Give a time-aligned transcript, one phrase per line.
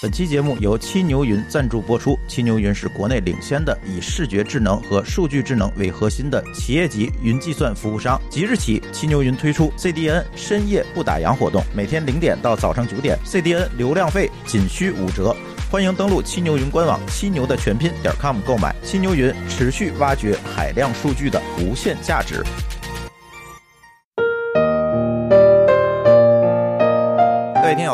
[0.00, 2.16] 本期节目由七牛云赞助播出。
[2.28, 8.16] 七牛云是国内领先的以视觉智能和数据智能为核心的企业级云计算服务商。
[8.30, 15.34] 即日起，七牛云推出 CDN 深夜不打烊活动，每天零点到早上九点，CDN 流量费仅需五折。
[15.68, 18.72] 欢迎登录七牛云官网七牛的全拼点 com 购买。
[18.84, 22.44] 七牛云持续挖掘海量数据的无限价值。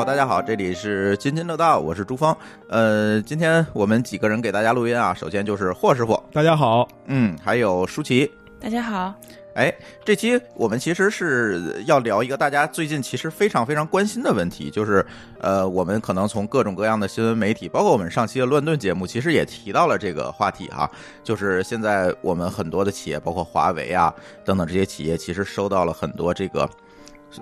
[0.05, 2.37] 大家好，这里是津津乐道，我是朱峰。
[2.69, 8.31] 呃，今天我们几个人给大家录音啊，首先就是霍师傅，大家好，嗯，还有舒淇。
[8.61, 9.15] 大家好，
[9.55, 15.05] 哎，这期我们其实是要聊一个大家最近其实非常非常关心的问题，就是
[15.41, 20.91] 呃，我们可能从各种各样的新闻媒体，包括我们上期的乱炖节目，其实也提到了这个话题哈，
[21.23, 24.15] 就是现在我们很多的企业，包括华为啊
[24.45, 26.69] 等等这些企业，其实收到了很多这个。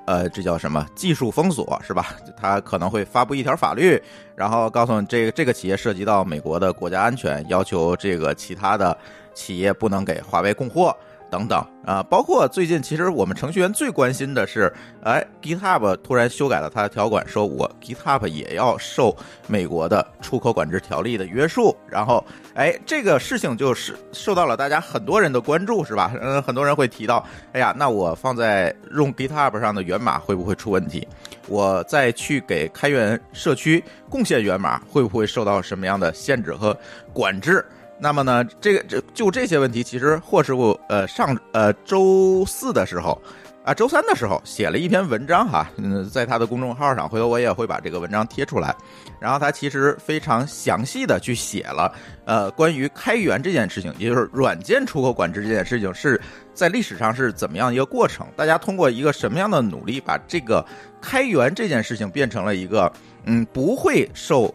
[0.06, 2.14] 呃，这叫什么技术封锁是吧？
[2.36, 4.00] 他可能会发布一条法律，
[4.34, 8.96] 然后告诉你这个这个企业涉及到美国的国家安全，要求这个其他的
[9.34, 10.96] 企业不能给华为供货。
[11.32, 14.70] 等等啊，包括最近，其实我们程序员最关心的是，
[15.02, 19.16] 哎，GitHub 突然修改了它的条款，说我 GitHub 也要受
[19.48, 21.74] 美国的出口管制条例的约束。
[21.88, 22.22] 然后，
[22.54, 26.12] 哎，这个事情就是受到了大家很多人的关注，是吧？
[26.20, 31.08] 嗯，很多人会提到，哎呀，那我放在用 GitHub 上的源码会不会出问题？
[31.48, 36.76] 我再去给开源社区贡献源码，会不会受到什么样的限制和
[37.14, 37.64] 管制？
[38.02, 43.16] 那么呢，这个这就这些问题，其实霍师傅呃上呃周四的时候
[43.64, 48.74] 啊，周三的时候写了一篇文章哈，嗯，在他的公众号上，回头我也会把这个文章贴出来。
[49.20, 51.94] 然后他其实非常详细的去写了
[52.24, 56.20] 呃关于开源这件事情，也就是软件出口管制这件事情是
[56.52, 60.66] 在历史上是怎么样一个过程，大家通过一个什么样的努力，把这个
[61.00, 62.92] 开源这件事情变成了一个
[63.26, 64.52] 嗯不会受。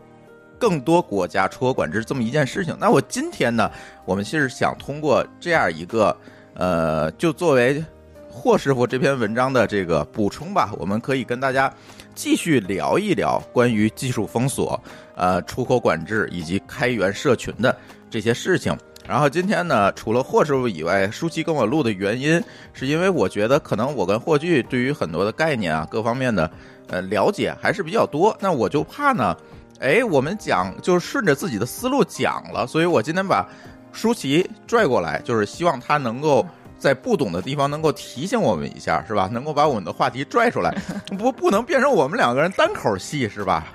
[0.59, 3.69] 更多国家出口管制这么一件事情，那我今天呢，
[4.05, 6.15] 我们其实想通过这样一个，
[6.53, 7.83] 呃，就作为
[8.29, 11.71] 霍师傅这篇文章的这个补充吧，我们可以跟大家
[12.15, 14.79] 继续聊一聊关于技术封锁、
[15.15, 17.75] 呃，出口管制以及开源社群的
[18.09, 18.75] 这些事情。
[19.07, 26.49] 然后今天呢，除了霍师傅以外，舒淇跟我录的原因，是因为我觉得可能我跟霍炬对于很多的概念啊，各方面的
[26.89, 29.35] 呃了解还是比较多，那我就怕呢。
[29.79, 33.47] 哎，我们讲就是顺着自己的思路讲了，所以我今天把
[33.91, 36.45] 舒淇拽过来，就是希望他能够
[36.79, 39.29] 在不懂的地方能够提醒我们一下，是吧？
[39.31, 40.75] 能够把我们的话题拽出来，
[41.17, 43.67] 不不能变成我们两个人单口戏，是吧？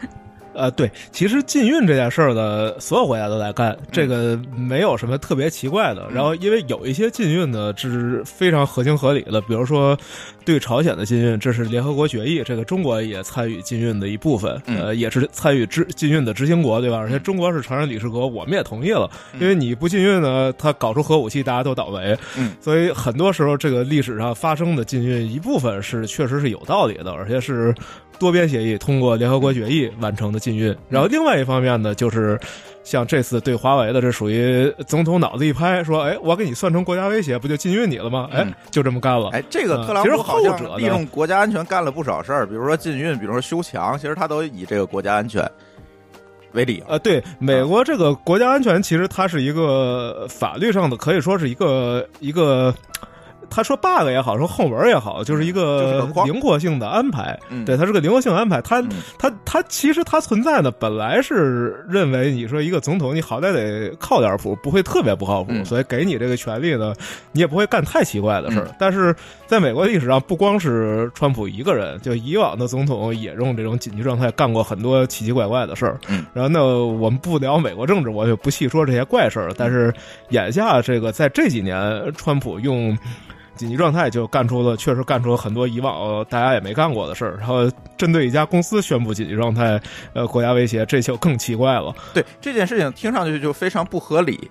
[0.54, 6.08] 呃，对，其实禁运这件事儿呢，所有国家都在干，这个没有什么特别奇怪的。
[6.12, 9.96] 然后，因为有一些禁运呢，是非常合情合理的，比如说
[10.44, 16.96] 对朝鲜的禁运，这是联合国决议，这个中国也参与禁运的一部分，呃，也是参与执禁运的执行国，对吧？
[16.98, 19.10] 而且中国是常任理事国，我们也同意了，
[19.40, 22.16] 因为你不禁运呢，他搞出核武器，大家都倒霉。
[22.36, 27.74] 嗯，所以很多时候，这个历史上发生的禁运一部分是确实是有道理的，而且是。
[28.22, 32.38] 多边协议通过联合国决议完成的禁运，然后另外一方面呢，就是
[32.84, 39.30] 像这次对华为的，这属于总统脑子一拍，说：“哎，我给你算成国家威胁，不就禁运你了吗？”哎，就这么干了。
[39.30, 45.50] 哎，这个特朗普好像利用国家安全干了不少事儿，比如说禁运，比如说修墙，其实他都以这个国家安全
[46.52, 46.80] 为理。
[46.86, 52.72] 呃，对，美国这个国家安全其实它是一个法律上的，可以说是一个一个。
[53.54, 57.38] 他说 bug 也好，说后门也好，就是一个灵活性的安排。
[57.66, 58.62] 对，它是个灵活性安排。
[58.62, 58.82] 它
[59.18, 66.94] 它它其实它存在的本来是认为你说一个总统，你好歹得靠点谱，不会特别不靠谱，所以给你这个权利呢，
[67.32, 68.68] 你也不会干太奇怪的事儿。
[68.78, 69.14] 但是
[69.46, 75.98] 在美国历史上，不光是川普一个人，就以往的总统也用这种紧急状态干过很多奇奇怪怪的事儿。
[76.32, 79.52] 然后那我们不聊美国政治，我就不细说这些怪事儿。
[79.58, 79.92] 但是
[80.30, 82.96] 眼下这个在这几年，川普用。
[83.54, 87.36] 紧急状态就干出了，确实干出了很多以往大家也没干过的事儿。
[87.38, 89.80] 然后针对一家公司宣布紧急状态，
[90.14, 91.94] 呃，国家威胁，这就更奇怪了。
[92.14, 94.50] 对这件事情，听上去就非常不合理。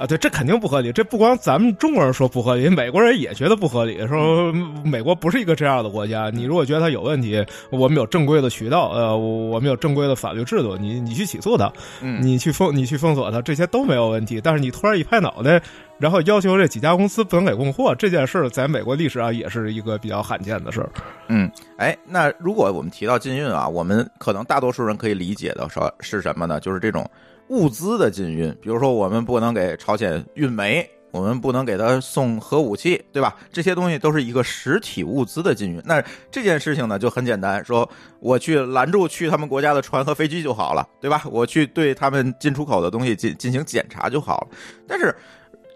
[0.00, 0.90] 啊，对，这肯定不合理。
[0.90, 4.06] 这不光咱们中国人说不合理，美国人也觉得不合理。
[4.06, 4.50] 说
[4.82, 6.30] 美国不是一个这样的国家。
[6.32, 11.70] 你如果觉得它有问题，我们有正规的渠道，呃，我们有正规的法律制度，你你去起诉他，
[12.00, 14.40] 你去封你去封锁他，这些都没有问题。
[14.42, 15.60] 但是你突然一拍脑袋，
[15.98, 20.88] 然后要求这几家公司不能给供货，这件事儿在美国历史上也是一个比较罕见的事儿。
[21.28, 26.58] 嗯，哎，那如果我们提到禁运啊，我们可能大多数人可以理解的说是什么呢？
[26.58, 27.06] 就是这种。
[27.50, 33.34] 物资的禁运，比如说我们不能给朝鲜运煤，我们不能给他送核武器，对吧？
[33.52, 35.82] 这些东西都是一个实体物资的禁运。
[35.84, 36.00] 那
[36.30, 41.24] 这件事情呢，就很简单，说我去拦住去他们国家的船和飞机就好了，对吧？
[41.28, 44.48] 我去对他们进出口的东西进进行检查就好了。
[44.86, 45.12] 但是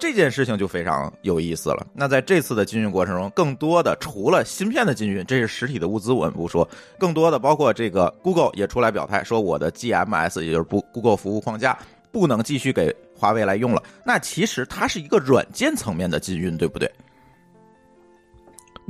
[0.04, 1.86] 这件事情就非常有意思了。
[1.94, 6.68] 那在这次的禁运过程中，更多的除了芯片的禁运，这是实体的物资，我们不说，
[6.98, 11.78] 更多的包括这个 Google 也出来表态说，我的 GMS 也就是不 Google 服务框架
[12.12, 12.94] 不能继续给。
[13.16, 16.90] 华为来用了，那其实它是一个软件层面的禁运，对不对？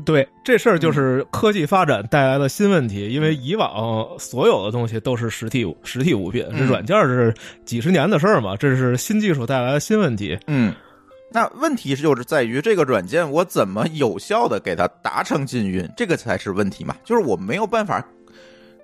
[0.05, 3.11] 对，这事儿就是科技发展带来的新问题。
[3.11, 7.33] 因为以往所有的东西都是实体实体物品，这软件是
[7.67, 10.37] 几十年的事儿嘛，这是新技术带来的新问题。
[10.47, 10.75] 嗯，
[11.35, 16.97] 那问题就是在于这个软件我怎么有效的给它达成禁运，这个才是问题嘛。
[17.05, 18.03] 就是我没有办法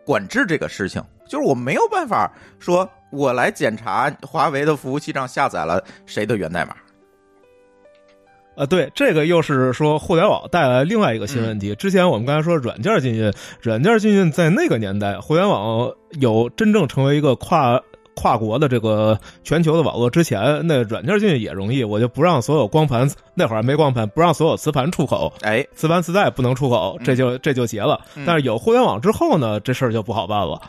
[0.05, 2.87] 管制这个事情，就是我没有办法说。
[3.13, 6.77] 我来检查华为的服务器上下载了谁的源代码？
[8.55, 11.75] 呃，对，这个又是说互联网带来另外一个新问题。
[11.75, 17.83] 之前我们刚才说软件禁运，软件禁运在那个年代，互联网有真正成为一个跨
[18.21, 27.99] 跨国的这个全球的网络之前，那软件进去也容易，我就不让所有光盘那会儿没光盘，不让所有磁盘出口，哎，磁盘磁带不能出口，这就这就结了。
[28.27, 30.61] 但是有互联网之后呢，这事儿就不好办了。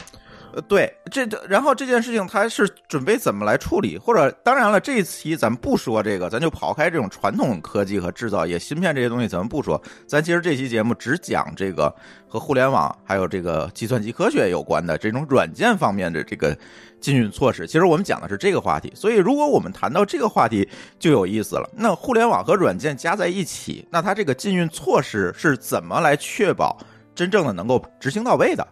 [0.53, 3.97] 呃，对，这然后这件事情他是准备怎么来处理？
[3.97, 9.81] 或者当然了，这一期咱不说这个，咱就抛开这种传统科技和制造业、芯片这些东西，咱们不说。
[10.07, 11.93] 咱其实这期节目只讲这个
[12.27, 16.57] 和互联网还有这个计算机科学有关的这种软件方面的这个
[16.99, 17.65] 禁运措施。
[17.65, 18.91] 其实我们讲的是这个话题。
[18.95, 20.67] 所以，如果我们谈到这个话题，
[20.99, 21.69] 就有意思了。
[21.73, 26.77] 那互联网和软件加在一起，那它这个禁运措施是怎么来确保
[27.15, 28.67] 真正的能够执行到位的？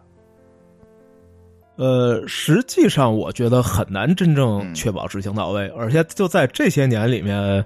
[1.79, 7.63] 呃，实际上我觉得很难真正确保执行到位，而且就在这些年里面，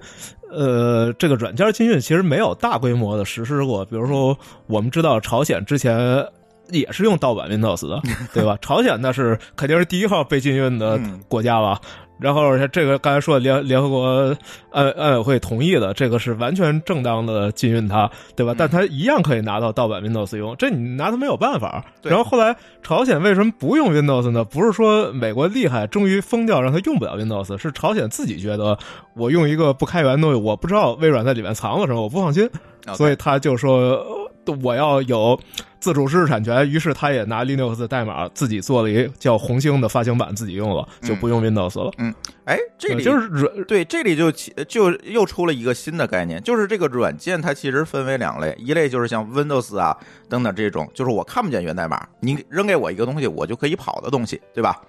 [0.51, 3.83] 呃，这个软件禁运其实没有大规模的实施过。
[3.83, 4.37] 比如说，
[4.67, 6.23] 我们知道朝鲜之前
[6.69, 7.99] 也是用盗版 Windows 的，
[8.31, 8.55] 对吧？
[8.61, 11.81] 朝鲜那是肯定是第一号被禁运的国家了。
[12.19, 14.35] 然后这个刚才说联联合国
[14.71, 18.55] 安安委会同意的，这个是完全正当的禁运它，对吧？
[18.57, 21.83] 但它一样可以拿到盗版 Windows 用，这你拿它没有办法。
[22.01, 24.43] 然后后来朝鲜为什么不用 Windows 呢？
[24.45, 28.77] 不是说美国厉害，终于封掉让它用不了 Windows，是朝鲜自己觉得
[29.15, 32.49] 我用一个不开源的东西，我不知道微软在里面藏了什么，我不放心，
[32.93, 34.22] 所以他就说。
[34.61, 35.39] 我要有
[35.79, 41.91] 自主知识产权，于是他也拿 Linux 代码自己做了一叫红星的发行版，自己用了，就不用 Windows 了。
[41.97, 42.13] 嗯，
[42.45, 49.97] 哎，这里就是软对，这里就就又出了一个新的概念，就是这个软件它其实分为两类，一类就是像 Windows 啊
[50.29, 54.81] 等等这种，就是我看不见源代码，你扔给我一个东西，我就可以跑的东西，对吧？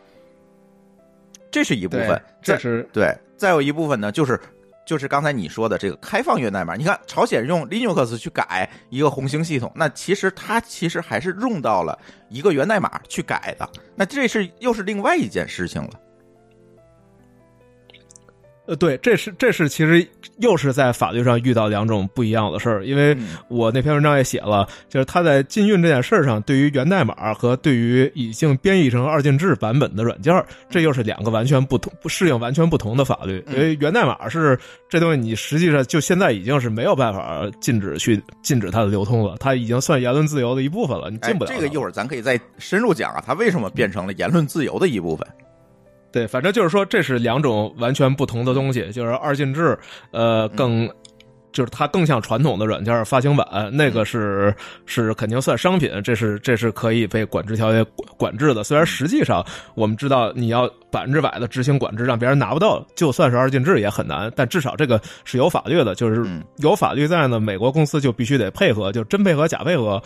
[1.51, 4.41] 这是一部分，这是对，再有一部分呢，就是。
[4.85, 11.99] 就是刚才你说的这个开放源代码，你看朝鲜用 Linux 去改一个红星系统，那其实它其实还是用到了
[12.29, 15.91] 一个源代码去改的，那这是又是另外一件事情了。
[18.67, 20.07] 呃，对，这是这是其实
[20.39, 23.15] 又是在法律上遇到两种不一样的事儿，因为
[23.49, 30.35] 我那篇文章也写了，就是他在禁运这件事儿上，对于源代码和对于已经编译成二进制版本的软件，
[30.71, 33.45] 这又是两个完全不同、不适应完全不同的法律。
[33.49, 34.59] 因为源代码是
[34.89, 41.51] 这东西，你实际上就现在已经是没有办法禁止去禁止它的流通了，它已经算言论自由的一部分了，你禁不了。
[41.55, 45.29] 这个一会儿咱可以再深入讲啊，它为什么变成了言论自由的一部分。
[46.15, 48.89] 对，反正就是说，这是两种完全不同的东西。
[48.93, 49.77] 就是二进制，
[50.13, 50.89] 呃，更
[51.51, 54.55] 就是它更像传统的软件发行版，那个是
[54.87, 57.85] 是肯定算商品，这是这是可以被管制条约
[58.17, 58.63] 管制的。
[58.63, 59.44] 虽然实际上
[59.75, 64.31] 我们知道，你要百分之百的执行管制，让别人拿不到，就算是二进制也很难。
[64.37, 66.25] 但至少这个是有法律的，就是
[66.59, 70.01] 有法律在呢，美国公司就必须得配合，就真配合假配合。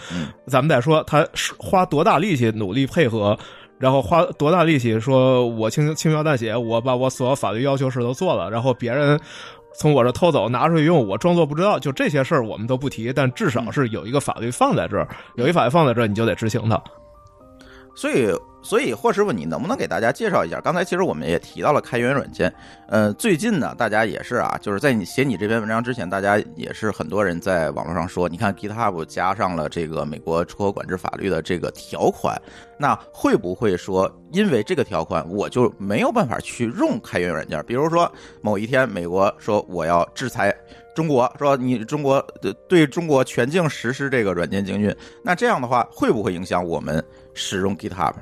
[0.46, 3.38] 咱们再说，他花多大力气努力配合。
[3.78, 9.18] 然后花多大力气，说我轻轻描淡写，我把我所有法律要求事都做了，然后别人
[9.74, 16.82] 从我这偷走拿出去用，我装作不知道，就这些事儿我们都不提，但至少是有一个法律放在这儿，有一法律放在这儿，你就得执行它。
[17.94, 18.32] 所以。
[18.60, 20.60] 所以霍师傅，你能不能给大家介绍一下？
[20.60, 22.52] 刚才其实我们也提到了开源软件。
[22.88, 32.40] 呃，最近呢，大家也是啊，就是在你写你这篇文章之前，大家也是很多人在网络上说，你看 GitHub 加上了这个美国出口管制法律的这个条款，
[32.78, 37.64] 那会不会说因为这个条款，我就没有办法去用开源软件？
[37.64, 38.10] 比如说
[38.42, 40.54] 某一天美国说我要制裁
[40.94, 42.20] 中国，说你中国
[42.68, 47.02] 对中国全境实施这个软件禁运，那这样的话会不会影响我们
[47.34, 48.12] 使用 GitHub？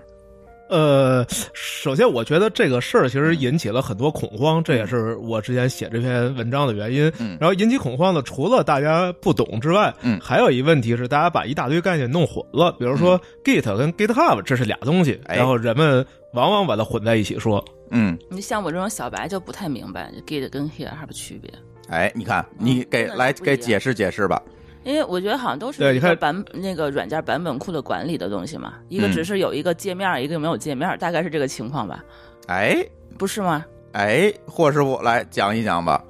[0.68, 7.10] 呃，首先我觉得这个事儿其实引起了很多恐慌，这也是我之前写这篇文章的原因。
[7.18, 17.64] 嗯，然后引起恐慌的除了大家不懂之外，嗯，还有一问题是大家把一大堆概念弄混了，比如说 Git 跟 GitHub 这是俩东西，然后人们往往把它混在一起说。
[17.90, 21.48] 嗯，你像我这种小白就不太明白 Git 跟 GitHub 区别。
[21.88, 24.42] 哎，你看，你给来给解释解释吧。
[24.86, 32.04] 因为我觉得好像都是一个版那个软件版本库的管理的东西嘛，一个只是有一个界面，一个没有界面，大概是这个情况吧。
[32.46, 32.86] 哎，
[33.18, 33.64] 不是吗？
[33.94, 36.00] 哎，霍师傅来讲一讲吧。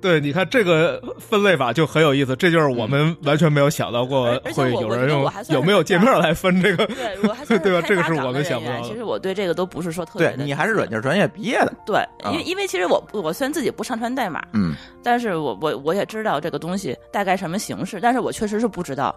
[0.00, 6.86] 对，你看这个分类法就很有意思，这就是我们完全没有想到过会有人用有没有界面来分这个。
[6.86, 7.86] 对，我还 对吧？
[7.86, 8.80] 这个是我们想不到。
[8.82, 10.28] 其实我对这个都不是说特别。
[10.34, 11.72] 对你还是软件专业毕业的。
[11.84, 19.14] 对，因为因为其实我我虽然自己不上传代码，嗯，但是我我我也知道这个东西大概什么形式，但是我确实是不知道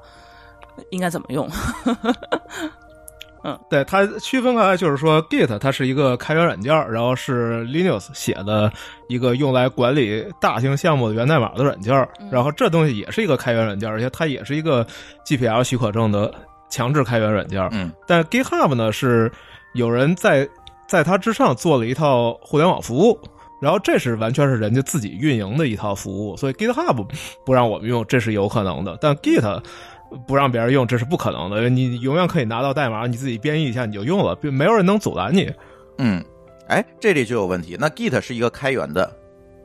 [0.89, 1.47] 应该怎么用。
[3.43, 8.71] 嗯，对，它区分开来就是说，Git 它是一个开源软件，然后是 Linux 写的
[9.07, 14.85] 一个用来管理大型项目的源代码的软件，然后这东西也是一个开源软件，而且它也是一个
[15.25, 16.31] GPL 许可证的
[16.69, 17.67] 强制开源软件。
[17.71, 19.31] 嗯，但 GitHub 呢是
[19.73, 20.47] 有人在
[20.87, 23.19] 在它之上做了一套互联网服务，
[23.59, 27.07] 然后这是完全是人家自己运营的一套服务，所以 GitHub
[27.43, 29.63] 不让我们用，这是有可能的，但 Git。
[30.27, 31.69] 不让别人用，这是不可能的。
[31.69, 35.49] 你永远可以拿到代码，你自己编译一下，你就用了，没有人能阻拦你。
[35.97, 36.23] 嗯，
[36.67, 37.77] 哎，这里就有问题。
[37.79, 39.09] 那 Git 是一个开源的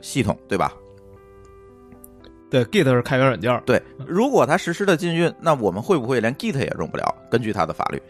[0.00, 0.72] 系统，对吧？
[2.48, 3.62] 对，Git 是开源软件。
[3.66, 7.14] 对，如果它实施的禁运，那我们会不会连 Git 也用不了？
[7.28, 8.00] 根据它的法律？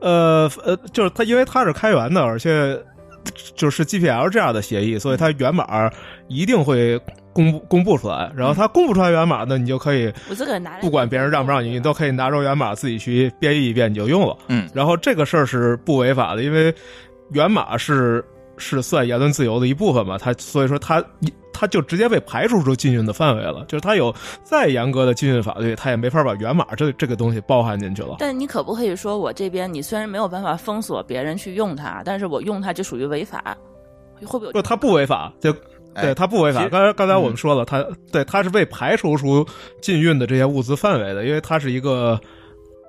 [0.00, 2.80] 呃呃，就是它，因为它是开源的，而且
[3.56, 5.90] 就是 GPL 这样的协议，所以它源码
[6.28, 7.00] 一定会。
[7.36, 14.34] 公布公布出来，然后他公布出来源码呢，你就可以，我自个拿，不管别人让不让你，你都可以拿着源码自己去编译一遍，你就用了。
[14.48, 16.74] 嗯，然后这个事儿是不违法的，因为
[17.32, 18.24] 源码是
[18.56, 21.04] 是算言论自由的一部分嘛，它所以说它
[21.52, 28.16] 它就直接被排除出禁运的范围了，就是它有再严格的禁运法律，它也没法把源码这这个东西包含进去了。
[28.18, 33.54] 但你可不可以说我这边你虽然没有办法封锁别人去用它，但是我用它就属于违法，
[34.24, 34.52] 会不会？
[34.52, 35.54] 不，它不违法，就。
[36.00, 39.46] 对他不违法，刚才刚才我们说了，他对他是被排除出
[39.80, 42.20] 禁运的这些物资范围的，因为它是一个，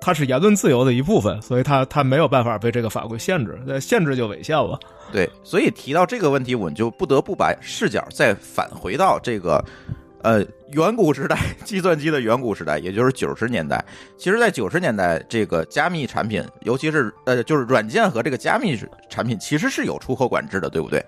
[0.00, 4.78] 它是言论自由的一部分，所以他他没有办法被这个法规限制，限制就违宪了。
[5.10, 9.64] 对，所以提到这个问题，我们就不得不把视角再返回到这个
[10.22, 13.82] 呃远古时代， 计算机的远古时代，也就是九十年代。
[14.18, 21.02] 其实，在九十年代，这个加密产品，尤其是呃就是软件和这个加密产品，其实是有出口管制的，对不对？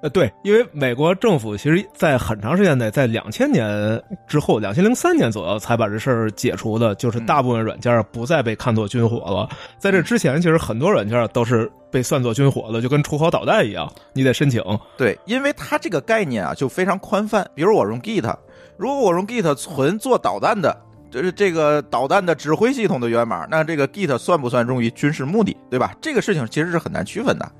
[0.00, 9.48] 呃，对，因为美国政府其实，在很长时间内，在两千年之后，两千零三年左右才把这事儿解除的，就是大部分软件不再被看作军火了。
[9.76, 14.62] 在这之前，其实很多软件都是被算作军火的，就跟出口导弹一样，你得申请。
[14.96, 17.44] 对，因为它这个概念啊，就非常宽泛。
[17.56, 18.32] 比如我用 Git，
[18.76, 20.76] 如果我用 Git 存做导弹的，
[21.10, 25.92] 就是这个导弹的指挥系统的源码，那这个 Git 算不算用于军事目的，对吧？
[26.00, 27.50] 这个事情其实是很难区分的。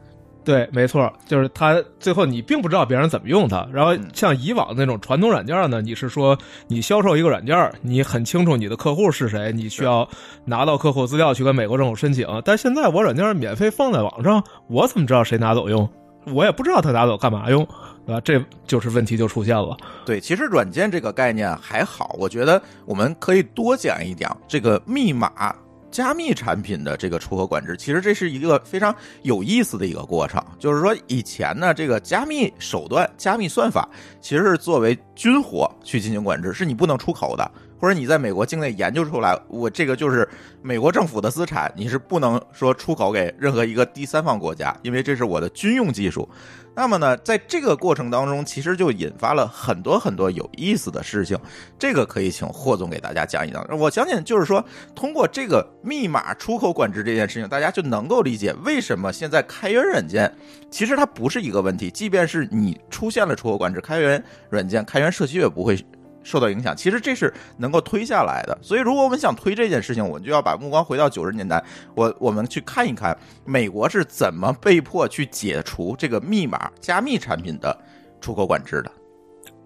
[0.49, 3.69] 对，没错，就是它最后你并不知道别人怎么用它。
[3.71, 6.39] 然后像以往那种传统软件呢，你是说
[6.69, 10.09] 你销售一个软件，你很清楚你的客户是谁，你需要
[10.47, 12.27] 拿到客户资料去跟美国政府申请。
[12.47, 15.87] 但现在我软件免费放在网上，我怎么知道谁拿走用？
[16.33, 17.63] 我也不知道他拿走干嘛用，
[18.07, 19.77] 啊，这就是问题就出现了。
[20.07, 25.55] 对，其实软件这个概念还好，我觉得我们可以多讲一讲这个密码。
[25.91, 30.43] 加密产品的这个出口管制，其实这是一个非常有意思的一个过程。
[30.59, 33.89] 就是说，以前呢，这个加密手段、加密算法，
[34.21, 40.29] 其实是作为军火去进行管制，是你不能出口的，或者你在美国境内研究出来，我这个就是
[40.63, 46.29] 美国政府的资产，你是不能说出口给任何一个第三方国家，因为这是我的军用技术。
[46.75, 51.37] 那么呢，在这个过程当中，其实就引发了很多很多有意思的事情。
[51.77, 53.67] 这个可以请霍总给大家讲一讲。
[53.77, 60.33] 我相信，就是说，通过这个密码出口管制这件事情，大家就能够理解为什么现在开源软件
[60.71, 61.91] 其实它不是一个问题。
[61.91, 65.85] 即便是你出现了出口管制，开源软件、开源社区也不会。
[66.23, 68.57] 受到影响，其实这是能够推下来的。
[68.61, 71.63] 所以，如果我们想推这件事情，我们就要把目光回到九十年代，
[71.95, 77.77] 我我们去看一看美国是怎么被迫去解除这个密码加密产品的
[78.21, 78.93] 出口管制的。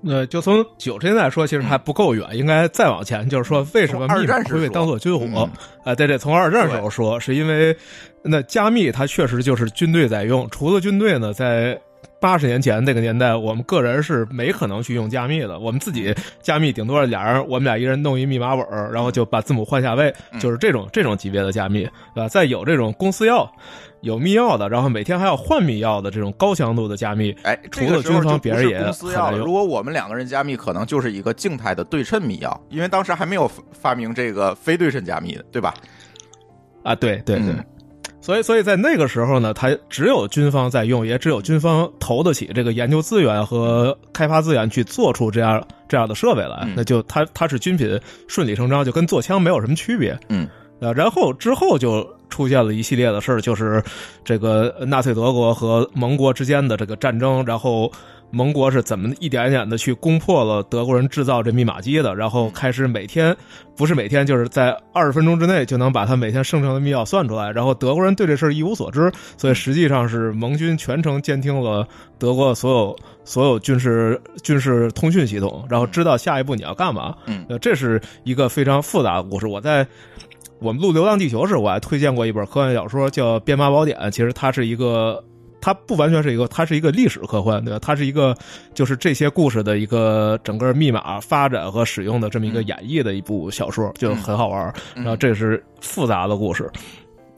[0.04, 5.48] 那就从九十年代说，其实还不够远，应该再往前，就是说为什么密码会被当做军火？
[5.84, 7.76] 啊，对对从二战时候说，是因为
[8.24, 11.80] 那加密它确实就是军队在用，除了军队呢，在
[12.22, 15.58] 八十年前那个年代，我们个人是没可能去用加密的。
[15.58, 21.82] 我们自己加密，顶多是俩人，我们俩一人弄一密码本然后就把字母换下位，就是这种这种级别的加密，
[22.14, 22.28] 对吧？
[22.28, 23.48] 再有这种公司钥。
[24.02, 29.36] 有密钥的，然后每天还要换密钥的这种高强度的加密，哎，除了军方，别人也公司钥。
[29.36, 35.72] 如果我们两个人加密，可能就是一个静态的对称密钥，因为当时还没有发明这个非对称加密的，对吧？
[36.82, 37.54] 啊，对对对，
[38.22, 50.18] 所以所以在那个时候呢，它只有军方在用，也只有军方投得起这个研究资源和开发资源去做出这样这样的设备来，那就它它是军品，顺理成章，就跟做枪没有什么区别。
[50.28, 50.48] 嗯，
[50.80, 52.08] 啊，然后之后就。
[52.32, 53.84] 出现了一系列的事儿，就是
[54.24, 57.92] 这个纳粹德国和盟国之间的这个战争，然后
[58.30, 63.36] 盟国是怎么一点一点的去攻破了德国人制造这密码机的，然后开始每天
[63.76, 71.86] 不是每天，就是在二十分钟之内就能把他每天生成的密钥算出来，然后德国人对这事儿一无所知，所以实际上是盟军全程监听了
[72.18, 77.14] 德国所有所有军事军事通讯系统，然后知道下一步你要干嘛。
[77.26, 79.46] 嗯，这是一个非常复杂的故事。
[79.46, 79.86] 我在。
[80.62, 83.98] 我们录《流浪地球》时，我还推荐过一本科幻小说，叫《编码宝典》。
[84.10, 85.22] 其实它是一个，
[85.60, 87.80] 它不完全是一个，它是一个历史科幻，对吧？
[87.80, 88.36] 它是一个，
[88.72, 94.72] 就是这些故事的一个整个密码发展和使用的这么一个演绎的一部小说，就很好玩。
[94.94, 96.70] 然后这是复杂的故事。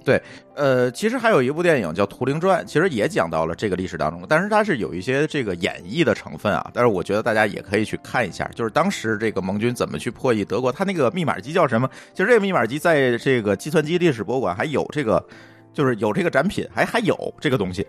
[0.05, 0.21] 对，
[0.55, 6.71] 呃，其实还有一部电影叫《图灵传》，其实也讲到了这个历史当中，但是它是有一些这个演绎的成分啊。
[6.75, 11.89] 但是我觉得大家也可以去看一下，就是当时这个盟军怎么去破译德国，他那个密码机叫什么？
[12.13, 15.25] 其实这个密码机在这个计算机历史博物馆还有这个，
[15.73, 17.87] 就是有这个展品，还还有这个东西。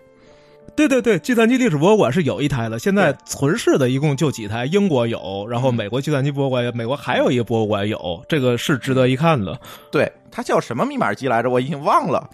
[0.76, 9.58] 对对对，计算机历史博物馆是有一台的，现在存世的一共就几台，英国有，然后美国计算机博物馆，美国还有一个博物馆有，这个是值得一看的。
[9.90, 11.48] 对，它叫什么密码机来着？
[11.48, 12.28] 我已经忘了。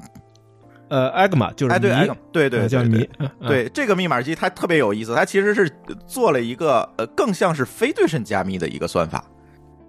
[0.89, 3.09] 呃，艾格玛就是对对对，叫迷。
[3.41, 5.71] 对这个密码机，它特别有意思，它其实是
[6.07, 9.25] 做了一个呃，更像是非对称加密的一个算法。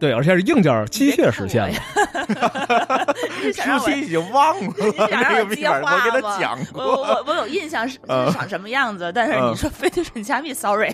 [0.03, 3.15] 对，而且是硬件机械实现的。
[3.55, 6.83] 初期已经忘了这个密码，我给他讲过。
[6.83, 7.97] 我我我有印象是
[8.33, 10.93] 长什么样子，但是你说非对准加密，sorry，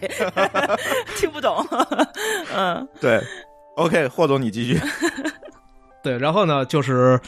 [1.17, 1.65] 听不懂。
[2.55, 3.19] 嗯，对
[3.77, 4.79] ，OK，霍总你继续。
[6.03, 7.19] 对，然后呢，就是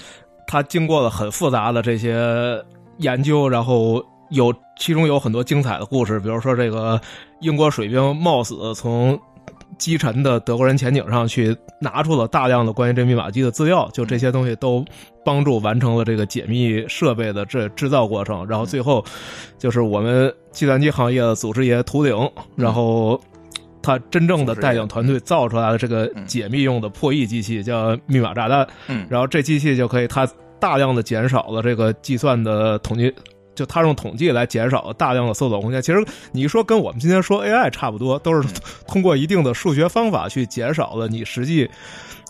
[0.45, 2.63] 他经过了很复杂的这些
[2.97, 7.01] 研究，然后有其中有很多精彩的故事，比如说这个
[7.39, 9.19] 英国水兵冒死从。
[9.77, 14.85] 击沉的德国人潜艇上去拿出了大量的关于这密码机的资料，就这些东西都
[15.25, 18.45] 帮助完成了这个解密设备的这制造过程。
[18.47, 19.03] 然后最后，
[19.57, 23.19] 就是我们计算机行业的祖师爷图灵，然后
[23.81, 28.67] 他真正的带领团队造出来的这个解密用的破译机器叫密码炸弹。
[28.87, 30.27] 嗯，然后这机器就可以它
[30.59, 33.13] 大量的减少了这个计算的统计。
[33.61, 38.49] 就他用统计来减少大量的搜索空间，其实你说跟我们今天说 AI 差不多，都是
[38.87, 41.69] 通过一定的数学方法去减少了你实际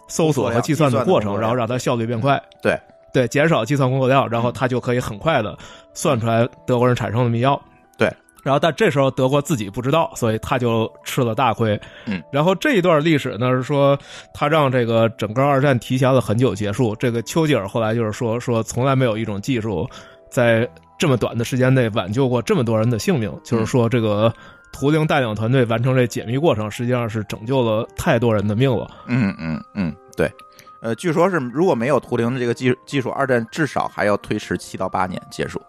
[0.10, 2.38] 搜索和计算的过程，然后让它效率变快。
[2.62, 2.78] 对
[3.14, 5.58] 对，减少计算工作量，然后它就可以很快的
[5.94, 7.58] 算出来德国人产生的密钥。
[7.98, 8.14] 对，
[8.44, 11.80] 然后但这时候德国自己不知道，所以他就吃了大亏。
[12.08, 13.98] 嗯，然后这一段历史呢是说，
[14.34, 16.94] 他让这个整个二战提前了很久结束。
[16.98, 19.90] 这个丘吉尔后来就是说，说从来没有一种技术
[20.30, 20.68] 在。
[21.02, 24.32] 这么短的时间内挽救过这么多人的性命，就是说，这个
[24.72, 28.88] 图灵带领团队完成这解密过程，实际上是拯救了太多人的命了。
[29.08, 30.32] 嗯嗯嗯，对。
[30.80, 35.60] 呃，据说是如果没有图灵的这个技技术，二战至少还要推迟七到八年结束。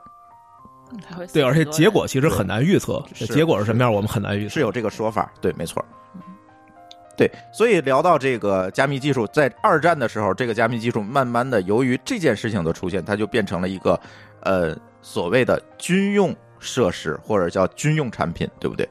[1.32, 4.50] 对，而且结果其实很难预测，结果是什么样，我们很难预测。
[4.52, 5.82] 是有这个说法，对，没错。
[7.16, 13.98] 对，所以聊到这个加密技术，在二战的时候，这个加密技术慢慢的由于这件事情的出现，它就变成了一个
[14.42, 14.76] 呃。
[15.02, 18.88] 所谓的军用设施或者叫军用产品，对不对？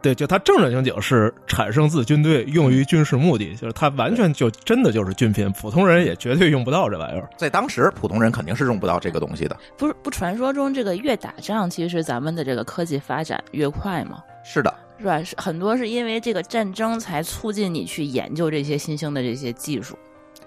[0.00, 7.30] 对，就它正正经经是产生自军队，用于军事目的，就是它完全就真的就是军品，普通人也绝对用不到这玩意儿。
[7.36, 9.56] 在当时，普通人肯定是用不到这个东西的。
[9.78, 14.20] 不是不，传说中这个越打仗，其实咱们的这个科技发展越快吗？
[14.42, 15.22] 是的，是吧？
[15.22, 19.96] 是很多是因为这个战争才促进你去研究这些新兴的这些技术。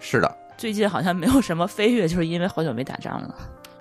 [0.01, 3.33] 是的，最近好像没有什么飞跃，就是因为好久没打仗了。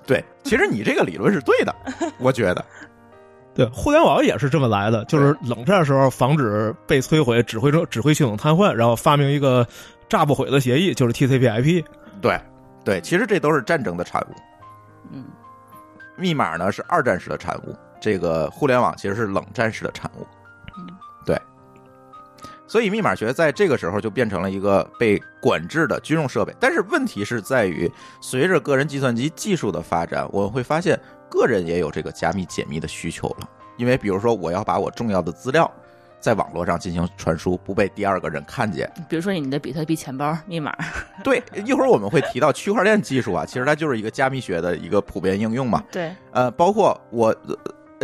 [0.06, 1.74] 对，其实你这个理论是对的，
[2.18, 2.64] 我觉得，
[3.54, 9.66] 对，互联网也是这么来的，就是冷战时候防止被摧毁，指挥中指挥系统瘫痪，然后发明一个
[10.08, 11.84] 炸不毁的协议，就是 TCP/IP。
[12.20, 12.38] 对，
[12.84, 14.34] 对，其实这都是战争的产物。
[15.12, 15.24] 嗯，
[16.16, 20.26] 密码呢是二战时的产物，这个互联网其实是冷战时的产物。
[22.74, 26.52] 所以，密码学在这个时候就变成了一个被管制的军用设备。
[26.58, 27.88] 但是，问题是在于，
[28.20, 30.98] 随着个人计算机技术的发展，我们会发现，
[31.30, 33.48] 个人也有这个加密解密的需求了。
[33.76, 35.70] 因为比如说我要把我重要的资料
[36.18, 38.90] 在网络上进行传输，不被第二个人看见。
[39.08, 40.76] 比如说你的比特币钱包密码。
[41.22, 45.80] 对，一会儿我们会提到区块链技术啊，其实它就是一个加密学的一个普遍应用嘛。
[45.92, 47.32] 对，呃，包括我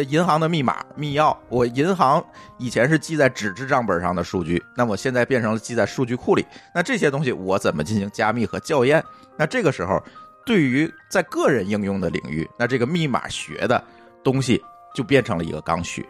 [0.09, 2.25] 银行的密码密钥，我银行
[2.59, 6.45] 以前是记在纸质账本上的数据，那我现在变成了记在数据库里。
[6.75, 9.05] 那这些东西我怎么进行加密和校验？
[9.37, 10.03] 那这个时候。
[10.47, 13.85] 对于在个人应用的领域，那这个密码学的
[14.25, 14.61] 东西
[14.95, 16.05] 就变成了一个刚需。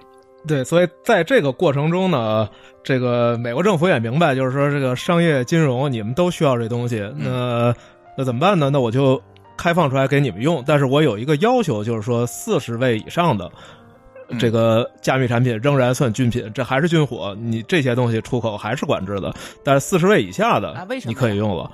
[0.46, 2.48] 对，所以在这个过程中呢，
[2.82, 7.74] 这个美国政府也明白，就是说这个商业金融你们都需要这东西，那
[8.16, 8.70] 那怎么办呢？
[8.70, 9.20] 那我就
[9.60, 13.52] 开放出来给你们用，但是我有一个要求，就是说四十位以上的
[14.38, 19.30] 这个加密产品仍然算军品，这还是军火，你这些东西出口还是管制的，
[19.62, 21.70] 但是四十位以下的你可以用了。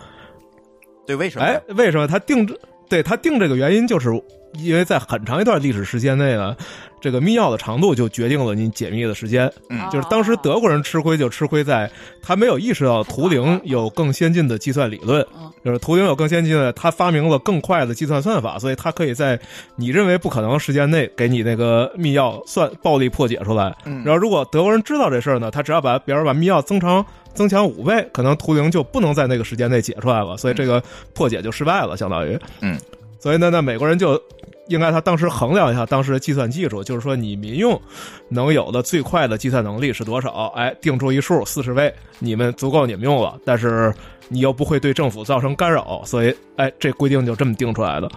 [1.06, 1.44] 对，为什么？
[1.44, 2.58] 哎，为什么他定制？
[2.88, 4.10] 对他定这个原因，就是
[4.58, 6.56] 因为在很长一段历史时间内呢。
[6.98, 9.52] 这个密钥的长度就决定了你解密的时间。
[9.68, 11.88] 嗯，就是当时德国人吃亏就吃亏在，
[12.20, 15.24] 他没有意识到图灵有更先进的计算理论。
[15.64, 19.38] 就是图灵有更先进的，他发明了更快的计算算法，所以他可以在
[19.76, 23.72] 你认为不可能时间内给你那个密钥算暴力破解出来。
[23.84, 30.82] 嗯，然后如果德国人知道这事儿呢，他只要把比如把密钥增长增强五倍，可能图灵就不能在那个时间内解出来了，所以这个
[31.14, 32.36] 破解就失败了，相当于。
[32.62, 32.76] 嗯，
[33.18, 34.20] 所以呢，那美国人就。
[34.68, 37.80] 应该他当时衡量一下当时的计算技术，就是说你民用
[38.28, 40.46] 能有的最快的计算能力是多少？
[40.56, 43.94] 哎，定出一数四十位，你们足够你们用了，但是
[44.28, 48.10] 你又不会对政府造成干扰，所以哎，这规定就这么定出来的。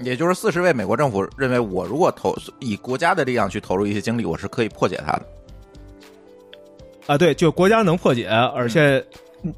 [0.00, 5.26] 也就是四十位，美国政府认为我如果投以国家的力量去投入一些精力，我是可以破解它的。
[7.06, 9.06] 啊，对，就国家能破解，而且。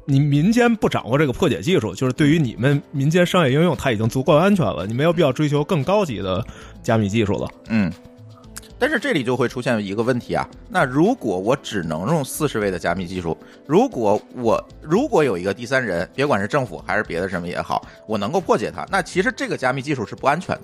[0.05, 6.43] 你民间不掌握这个破解技术，就是对于你们民间商业应用，它已经足够安全了，你没有必要追求更高级的
[6.81, 7.47] 加密技术了。
[7.69, 7.91] 嗯，
[8.79, 20.61] 但是这里就会出现一个问题啊，那如果我只能用四十位的加密技术，如果我如果有一个第三人，别管是政府还是别的什么也好，我能够破解它，那其实这个加密技术是不安全的。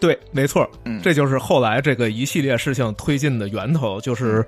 [0.00, 4.42] 对，没错，嗯，这就是后来这个一系列事情推进的源头，就是。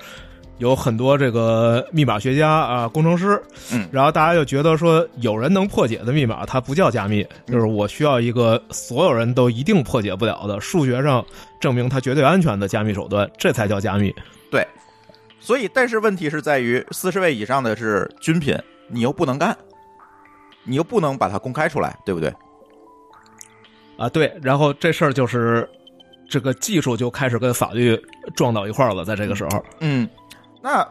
[0.61, 3.43] 有很多这个密码学家啊，工程师，
[3.73, 11.25] 嗯，然后大家就觉得说，有人能破解的密码，它不叫加密，就是我需要一个所有人都一定破解不了的数学上
[11.59, 14.15] 证明它绝对安全的加密手段，这才叫加密。
[14.51, 14.67] 对，
[15.41, 18.55] 所以，但是问题是在于，四十位以上的是军品，
[18.87, 19.57] 你又不能干，
[20.65, 22.31] 你又不能把它公开出来，对不对？
[23.97, 25.67] 啊，对，然后这事儿就是
[26.29, 27.99] 这个技术就开始跟法律
[28.37, 30.07] 撞到一块儿了，在这个时候，嗯。
[30.63, 30.87] 那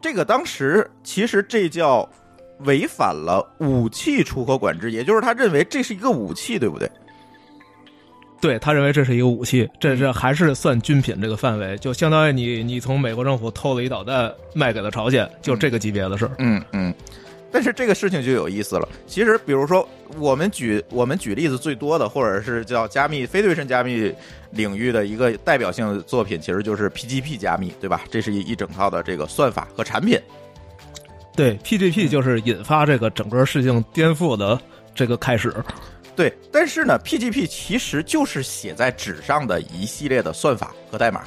[0.00, 2.08] 这个当时其实这叫
[2.60, 6.90] 违反了武器出口管制，也就是他认为这是一个武器，对不对？
[8.40, 16.92] 对他认为这是一个武器，这是还是算军品这个范围，就相当于你你从美国政府偷了一导弹卖给了朝鲜，就这个级别的事嗯嗯。
[17.56, 18.86] 但是这个事情就有意思了。
[19.06, 19.88] 其实，比如说，
[20.18, 24.14] 我们举我们举例子最多的，或者是叫加密非对称加密
[24.50, 28.02] 领域的一个代表性的作品，其实就是 PGP 加密，对吧？
[28.10, 30.20] 这是一一整套的这个算法和产品。
[31.34, 34.60] 对，PGP 就是引发这个整个事情颠覆的
[34.94, 35.50] 这个开始。
[36.14, 41.22] 对，但是呢，PGP 其实就是写在纸上的一系列的算法和代码。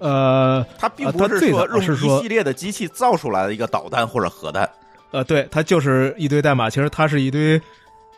[0.00, 4.68] 呃，它并不是说用一系列的机器造出来的一个导弹或者核弹。
[5.12, 6.70] 呃，对，它就是一堆代码。
[6.70, 7.60] 其实它是一堆，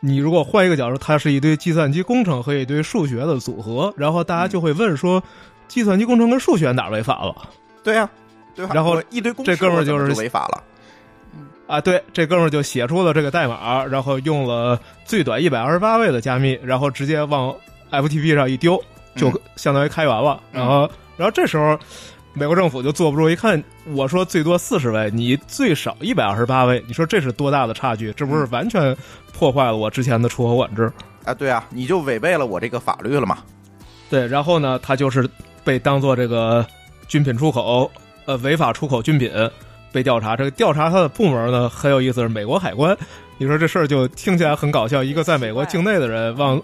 [0.00, 3.92] 你如果换一个角度，它是一堆计算机工程和一堆数学的组合。
[3.96, 5.22] 然后大家就会问说，
[5.68, 7.34] 计算机工程跟数学哪违法了？
[7.82, 8.08] 对呀，
[8.54, 10.62] 对然后一堆这哥们儿就是违法了。
[11.66, 17.54] 啊，对，这哥们儿就写出了这个代码，然后用了最短一百二十八位的加密，然后直接往
[17.90, 18.78] FTP 上一丢，
[19.16, 20.42] 就相当于开源了。
[20.52, 21.78] 然后，然后这时候。
[22.34, 23.62] 美国政府就坐不住，一看
[23.94, 28.10] 我说最多四十位，你最少一百二十八位，你说这是多大的差距？
[28.14, 28.96] 这不是完全
[29.32, 30.90] 破坏了我之前的出口管制
[31.24, 31.34] 啊？
[31.34, 33.38] 对啊，你就违背了我这个法律了嘛？
[34.08, 35.28] 对，然后呢，他就是
[35.62, 36.64] 被当做这个
[37.06, 37.90] 军品出口，
[38.24, 39.30] 呃，违法出口军品
[39.92, 40.34] 被调查。
[40.34, 42.96] 这个调查他的部门呢很有意思，是美国海关。
[43.36, 46.60] 你说这事儿就听起来很搞笑，一个在美国境内的人往。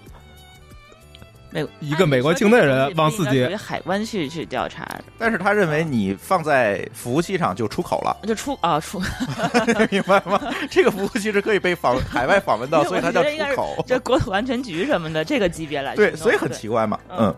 [1.63, 4.87] 美一个美国境内人往自己海关去去调查，
[5.19, 9.01] 但是他认为你放在服务器上就出口了，就出啊出
[9.91, 10.41] 明白吗？
[10.71, 13.85] 这个服务器是可以被访海外访问到，所以它叫出口。
[13.87, 17.35] 这国土安全局什么的这个级别来，对，所以很奇怪嘛，嗯，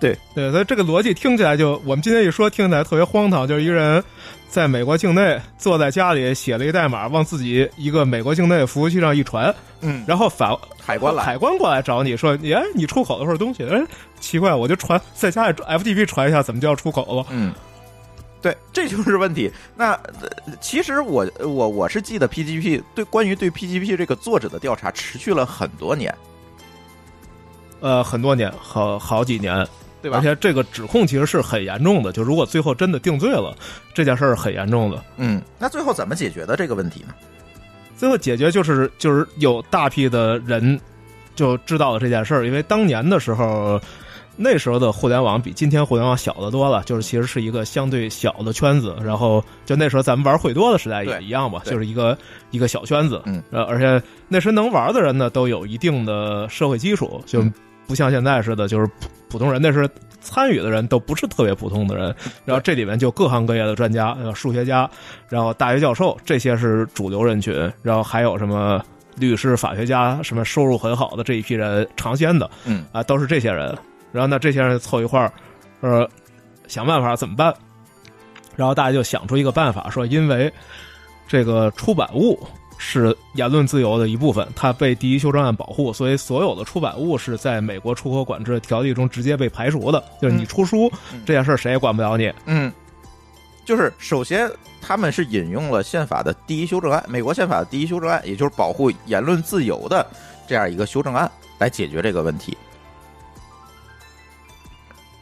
[0.00, 4.02] 对对，所以这个逻辑听起来就我们今天一说听起来特别荒唐，就是一个人
[4.54, 13.84] 在美国境内坐在家里写了一代码，往自己一个美国境内服务器上一传，嗯，然后反海关来，海关过来找你说，哎，你出口的份东西，哎，
[14.20, 17.26] 奇怪，我就传在家里 FTP 传一下，怎么就要出口了？
[17.30, 17.52] 嗯，
[18.40, 19.50] 对，这就是问题。
[19.74, 19.98] 那
[20.60, 26.14] 其实我我我是记得 PGP 对关于对 PGP 这个作者的调查持续了很多年，
[27.80, 29.66] 呃，很多年，好好几年。
[30.04, 30.18] 对吧？
[30.18, 33.56] 而且这个指控其实是很严重的，就如果最后真的定罪了，
[33.94, 35.02] 这件事儿很严重的。
[35.16, 37.14] 嗯，那最后怎么解决的这个问题呢？
[37.96, 40.78] 最后解决就是就是有大批的人
[41.34, 43.80] 就知道了这件事儿，因为当年的时候，
[44.36, 48.94] 那时候的互联网比今天互联网小得多了，就是其实是一个相对小的圈子。
[49.02, 52.18] 然后就那时候咱们玩会多的时代也一样吧，就是一个
[52.50, 53.22] 一个小圈子。
[53.24, 57.42] 嗯，而且那时能玩的人呢，都有一定的社会基础，就。
[57.86, 59.88] 不像现在似的，就是普普通人，那是
[60.20, 62.14] 参与的人都不是特别普通的人。
[62.44, 64.88] 然后这里面就各行各业的专家，数学家，
[65.28, 67.68] 然后大学教授，这些是主流人群。
[67.82, 68.80] 然后还有什么
[69.16, 73.76] 律师、法学家，什么收入很好的这一批人，尝鲜的，嗯啊，都是这些人。
[74.12, 75.32] 然后那这些人凑一块儿，
[75.80, 76.08] 呃，
[76.68, 77.52] 想办法怎么办？
[78.54, 80.52] 然后大家就想出一个办法，说因为
[81.26, 82.38] 这个出版物。
[82.76, 90.02] 是言论自由的一部分，它被第一修正案保护，所以所有的出版物是在美国出口管制条例中直接被排除的。
[90.20, 90.90] 就是你出书
[91.24, 92.32] 这件事，谁也管不了你。
[92.46, 92.72] 嗯，
[93.64, 100.06] 就是首先他们是引用了宪法的第一修正案，美国宪法的第一修正案，也就是保护言论自由的
[100.46, 102.56] 这样一个修正案来解决这个问题。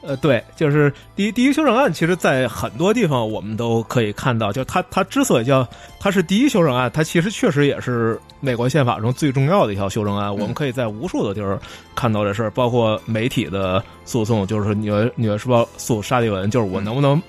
[0.04, 5.64] 呃，对，就是第一第一修正案，其实，在很多地方我们都可以看到，就它它之所以叫
[6.00, 10.32] 它是第一修正案，它其实确实也是美国宪法中最重要的一条修正案。
[10.32, 11.56] 我们可以在无数的地儿
[11.94, 17.22] 看到这事儿，包括媒体的诉讼，就是《纽约纽约时报》诉沙利文，就是我能不能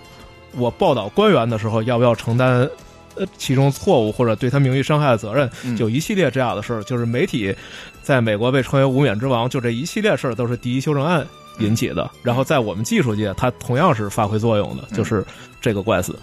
[0.54, 2.68] 我报道官员的时候要不要承担
[3.14, 7.56] 呃其中错误或者对他名誉伤害的责任，就一系列这样的事儿，就是媒体
[8.02, 11.24] 在美国被称为无冕之王，就这一系列事儿都是第一修正案。
[11.60, 15.26] 引起的，然后在我们技术界，它同样是发挥作用的，就是
[15.62, 16.18] 这个官司。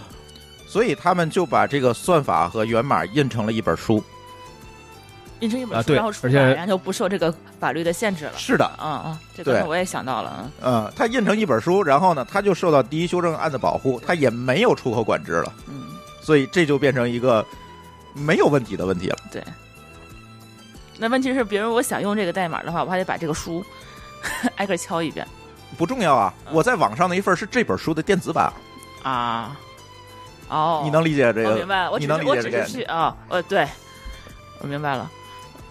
[0.66, 4.00] 所以他们就把这个算法和源码印成了一本书，
[5.40, 8.32] 印成一本书，然后出版，然后就不受这个法律的限制了。
[8.36, 10.48] 是的，嗯嗯，这个我也想到了。
[10.62, 15.52] 嗯，它印成一本书，然后呢，它就受到第一修正案的保护，它也没有出口管制了。
[15.68, 15.88] 嗯，
[16.20, 17.44] 所以这就变成一个
[18.14, 19.16] 没有问题的问题了。
[19.32, 19.42] 对。
[20.98, 23.64] 那问题是，比如我想用这个代码的话，我还得把这个书。
[24.56, 25.26] 挨个敲一遍，
[25.78, 26.34] 不重要啊！
[26.50, 28.52] 我在网上的一份是这本书的电子版
[29.02, 29.58] 啊。
[30.48, 31.54] 哦，你能理解这个？
[31.54, 32.92] 明白，我你能理解这个？
[32.92, 33.66] 啊，呃，对，
[34.60, 35.10] 我明白了。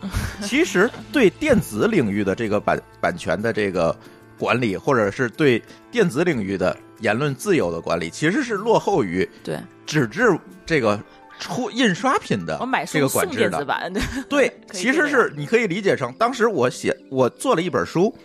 [0.42, 3.94] 其实对电子领域的这个版版权的这个
[4.38, 10.98] 管理，或者是对电子领域的言论自由的管理，其实是落后于对纸质这个
[11.38, 12.58] 出印刷品的
[12.90, 13.92] 这个管制的。
[14.30, 18.16] 对， 其实是你可以理解成，当时我写我做了一本书。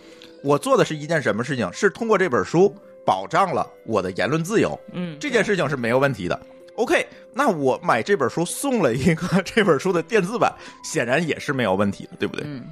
[0.45, 1.67] 我做的是一件什么事情？
[1.73, 2.71] 是通过这本书
[3.03, 4.79] 保障了我的言论自由。
[4.93, 6.39] 嗯，这件事情是没有问题的。
[6.75, 7.03] OK，
[7.33, 10.53] 那我买这本书送了一个 这本书的电子版，
[10.83, 12.45] 显然也是没有问题的，对不对？
[12.45, 12.63] 嗯。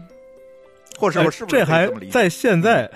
[0.99, 2.87] 或者，是不是这还在现在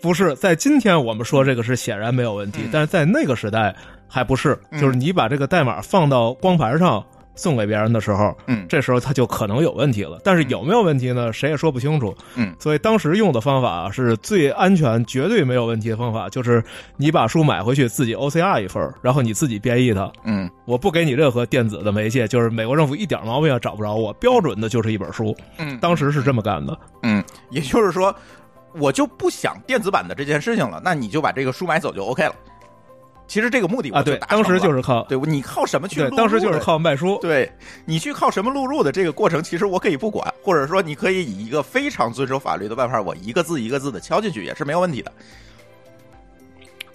[0.00, 3.74] 不是在今天我们说这个是显然没有问题，但是在那个时代
[4.06, 4.56] 还不是。
[4.80, 7.04] 就是你把这个代码放到光盘上。
[7.40, 10.20] 送给别人的时候，嗯，这时候他就可能有问题了。
[10.22, 11.32] 但是有没有问题呢？
[11.32, 12.14] 谁也说不清楚。
[12.34, 16.62] 嗯，所以当时用的方法是最安全、绝对没有问题的方法，就是
[16.98, 20.12] 你把书买回去自己 OCR 一份，然后你自己编译它。
[20.24, 25.34] 嗯，我不给你任何电子的媒介，就是美国政府一点毛病也找不着我，标准的就是一本书。
[25.56, 26.78] 嗯，当时是这么干的。
[27.02, 28.14] 嗯，也就是说，
[28.74, 32.34] 我就不想电子版的这件事情了，那你就把这个书买走就 OK 了。
[33.30, 36.00] 其实这个目的啊，对，当时就是靠对，你靠什么去？
[36.00, 37.16] 对，当时就是靠卖书。
[37.22, 37.48] 对
[37.84, 45.12] 你去靠什么录入的这个过程，其实我可以不管，或者说你可以以一个非常遵守法律的办法，我一个字一个字的敲进去也是没有问题的。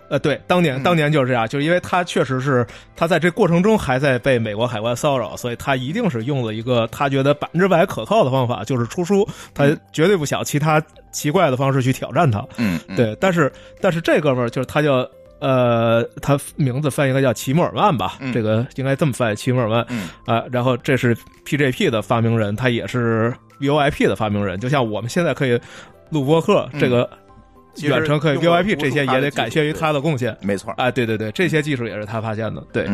[0.10, 2.67] 呃，对，当年当年就是这样，就是因为他确实是
[2.98, 12.45] 他在这过程中还在被美国海关骚扰，所以他一定是用了一个他觉得百分之百可靠的方法，就是出书，他绝对不想其他奇怪的方式去挑战他。
[12.58, 15.10] 嗯，对，但是但是这哥们儿就是他叫。
[15.39, 18.17] 呃，他名字翻译应该叫齐默尔曼吧？
[18.34, 19.86] 这个应该这么翻译，齐默尔曼。
[20.26, 24.60] 啊，然后这是 PJP 的发明人，他也是 VoIP 的发明人。
[24.60, 25.60] 就像我们现在可以
[26.10, 27.08] 录播客，这个
[27.82, 30.36] 远程可以 VoIP，这些也得感谢于他的贡献。
[30.41, 32.63] 没错，哎，对对对，这些技术也是他发现的。
[32.71, 32.88] 对，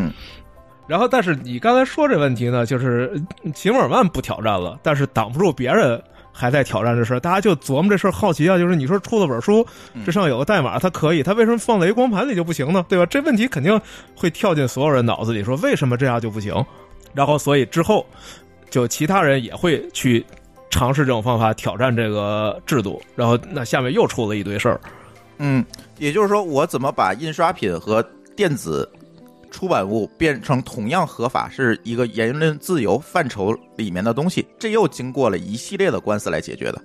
[0.87, 3.13] 然后但是你刚才说这问题呢，就是
[3.53, 6.01] 齐默尔曼不挑战了，但是挡不住别人。
[6.31, 8.57] 还在挑战这事儿，大家就琢磨这事儿，好奇啊。
[8.57, 9.65] 就是你说出了本书，
[10.05, 12.85] 这上有个代码，它可以，它为什么放在一光盘里就不行呢？
[12.87, 13.05] 对吧？
[13.05, 13.79] 这问题肯定
[14.15, 16.53] 会跳进所有人脑子里，说为什么这样就不行？
[17.13, 18.05] 然后，所以之后
[18.69, 20.25] 就其他人也会去
[20.69, 24.79] 尝试这种方法挑战这个制度，然后那下面又出了一堆事儿。
[25.39, 25.65] 嗯，
[25.97, 28.01] 也就是说，我怎么把印刷品和
[28.35, 28.89] 电子
[29.51, 34.47] 出版物变成同样合法，是一个言论自由范畴里面的东西？
[34.57, 36.81] 这又经过了一系列的官司来解决的。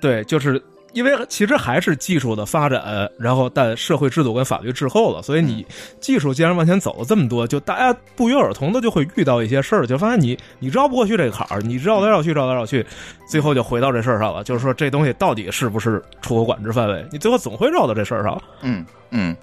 [0.00, 0.62] 对，就是。
[0.94, 2.82] 因为其实还是技术的发展，
[3.18, 5.64] 然后但社会制度跟法律滞后了，所以你
[6.00, 12.84] 技术既然往前走了这么多，就大家不约而同的就会遇到一些事儿，就发现你你绕不过去这个坎儿，你绕来绕去绕来绕去，
[13.28, 17.06] 最后就回到这事儿上了，就是说这东西到底是不是出口管制范围？
[17.12, 18.42] 你最后总会绕到这事儿上。
[18.62, 19.36] 嗯嗯。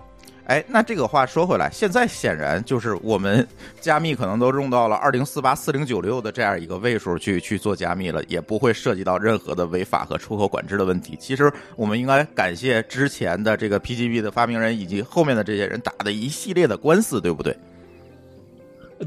[0.48, 3.48] 哎，那这个话说回来，现在显然就是我们
[3.82, 11.18] 加密可能都用到了二零四八四零九六的这样一个位数去去做加密了，也不会涉及到任何的违法和出口管制的问题。
[11.20, 17.58] 其实我们应该感谢之前的这个 PGB 的发明人以及后面的这些人打的一系列的官司，对不对？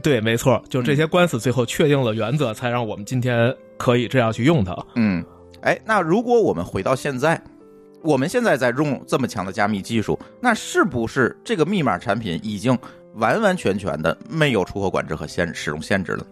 [0.03, 4.77] 对，没错，就这些官司最后确定了原则，才让我们今天可以这样去用它。
[4.97, 5.25] 嗯，
[5.61, 7.41] 哎，那如果我们回到现在。
[8.03, 12.77] 我们现在在用这么强的加密技术，那是不是这个密码产品已经
[13.15, 16.27] 完完全全的没有出口管制和限使用限制了？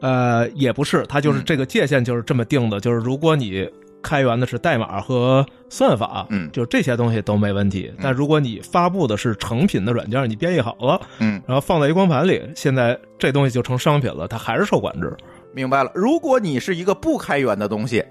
[0.00, 3.68] 呃，也不是，它就是这个界限就是这么定的，就是如果你
[4.02, 7.92] 开源的是代码和算法，嗯，就这些东西都没问题。
[8.02, 15.14] 但如果你发布的是成品的软件，你编译好了，嗯，然后放在一光盘里，现在这东西就成商品了，它还是受管制。
[15.52, 18.02] 明白了，如果你是一个不开源的东西，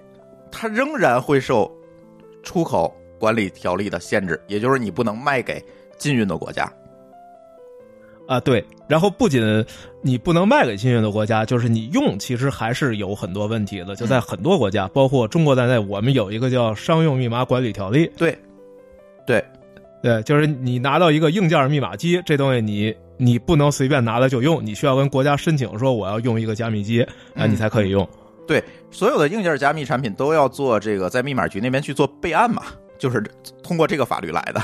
[0.52, 1.70] 它仍然会受。
[2.44, 5.64] 出口管理条例的限制，也就是你不能卖给
[5.98, 6.72] 禁运的国家。
[8.28, 8.64] 啊，对。
[8.88, 9.42] 然后不仅
[10.02, 13.96] 你不能卖给禁运的国家，就是你用，其实还是有很多问题的。
[13.96, 18.10] 就在很多国家，包括中国在内，我们有一个叫商用密码管理条例。
[18.18, 18.38] 对，
[19.26, 19.44] 对，
[20.02, 27.02] 对，就是你拿到一个硬件密码机，这东西你你不能随便拿来就用，你需要跟国家申请说我要用一个加密机，
[27.36, 28.08] 啊，你才可以用。
[28.52, 28.62] 对，
[28.92, 32.64] 所有的硬件加密产品都要做这个，在密码局那边去做备案嘛，
[32.98, 33.24] 就是
[33.64, 34.62] 通过这个法律来的。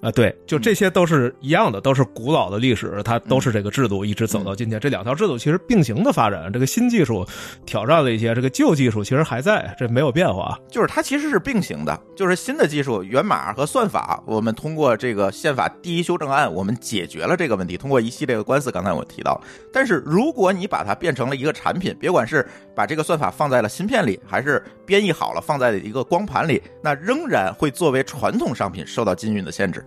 [0.00, 4.78] 啊，对，就这些都是一样的，都是古老的历史，它都是这个制度一直走到今天。
[4.78, 7.26] 这两条制度其实并行的发展，这个新技术
[7.66, 10.56] 挑战了一些，这个旧技术其实还在，这没有变化。
[10.70, 17.76] 就是它其实是并行的，就是新的技术源码和算法，我们通过这个宪法第一修正案，我们解决了这个问题。
[17.76, 19.40] 通过一系列的官司，刚才我提到，
[19.72, 29.84] 但是如果你把它变成了一个产品，别管是把这个算法放在了芯片里，还是编译好了放在一个光盘里，那仍然会作为传统商品受到禁运的限制。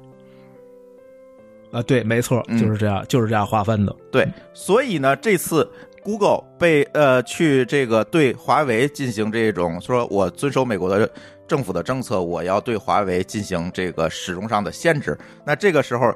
[1.71, 3.95] 啊，对，没错，就是这样，就是这样划分的。
[4.11, 5.69] 对，所以呢，这次
[6.03, 11.09] Google 被呃去这个对华为进行这种说，我遵守美国的
[11.47, 15.17] 政府的政策，我要对华为进行这个使用上的限制。
[15.45, 16.13] 那这个时候，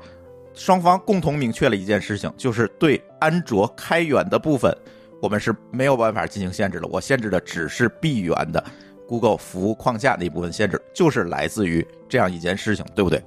[0.53, 4.75] 双方共同明确了一件事情，就是对安卓开源的部分，
[5.21, 6.87] 我们是没有办法进行限制了。
[6.91, 8.63] 我限制的只是闭源的
[9.07, 13.21] Google 服务框架的一部分限制，就是来自于这样一件事情，对不对？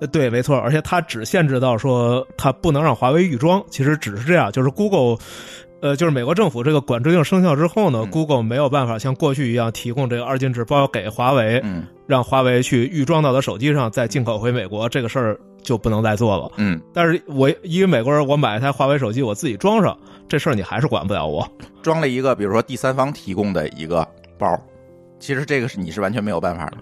[0.00, 5.18] 呃，对，没错，而且它只限制到说它不能让华为预装，其实只是这样，就是 Google，
[5.80, 19.94] 呃，就是美国政府这个管制令生效之后呢，Google 没有办法像过去一样提供这个二进制包给华为，嗯，让华为去预装到的手机上再进口回美国，这个事儿就不能再做了，嗯，但是我一个美国人，我买一台华为手机，我自己装上，
[20.26, 21.46] 这事儿你还是管不了我，
[21.82, 24.06] 装了一个比如说第三方提供的一个
[24.38, 24.58] 包，
[25.18, 26.78] 其实这个是你是完全没有办法的。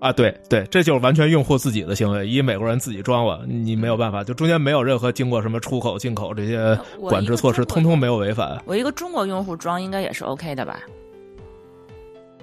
[0.00, 8.62] 啊，对对，这就是完全用户自己的行为，以美国人自己装了，你没有办法，就中间没有任何经过什么出口、进口这些管制措施，通通没有违反。
[8.64, 10.80] 我一个中国用户装应该也是 OK 的吧？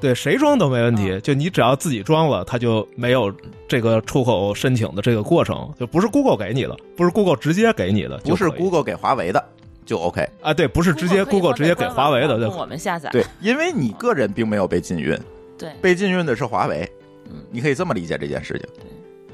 [0.01, 3.33] 对，谁装都没问题，就你只要自己装了，它就没有
[3.69, 9.41] 这个出口申请的这个过程，就不是 Google 给你的，不是 Google 直接给你的，不是 Google 给华为的
[9.85, 10.53] 就 OK 啊？
[10.53, 13.09] 对，不是直接 Google 直接给华为的，对，我们下载。
[13.11, 15.17] 对，因为你个人并没有被禁运，
[15.57, 16.87] 对，被禁运的是华为。
[17.29, 18.69] 嗯，你可以这么理解这件事情。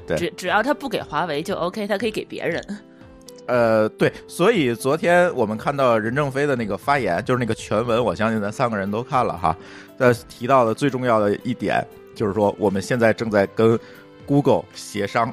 [0.06, 2.62] 对，只只要他不给华为就 OK，他可以给别人。
[3.46, 9.56] 呃，对，所以昨天我们看到任正非的那个发言，就是那个全文，我相信咱三个人都看了哈。
[9.98, 13.78] 呃，提到的最重要的一点就是说，我们现在正在跟
[14.26, 15.32] Google 协商，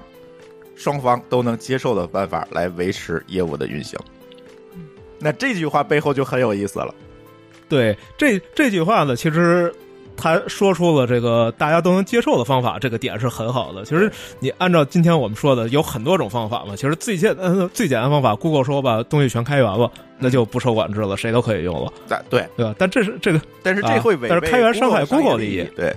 [0.76, 4.00] 双方都能接受的办法来维持业务的运行。
[5.20, 6.94] 那这句话背后就很有意思了。
[7.68, 9.74] 对，这这句话呢，其实。
[10.20, 13.86] 他说出了这个大家都能接受的方法，这个点是很好的。
[13.86, 16.76] 其实你按照今天我们说的，有很多种方法嘛。
[16.76, 19.90] 其实最简呃最简单方法，Google 说把东西全开源了，
[20.20, 21.92] 那就不受管制了，谁都可以用了。
[22.30, 22.76] 对对吧？
[22.78, 25.64] 但这是这个，但是这会违，但是开源伤害 Google 利益。
[25.76, 25.96] 对，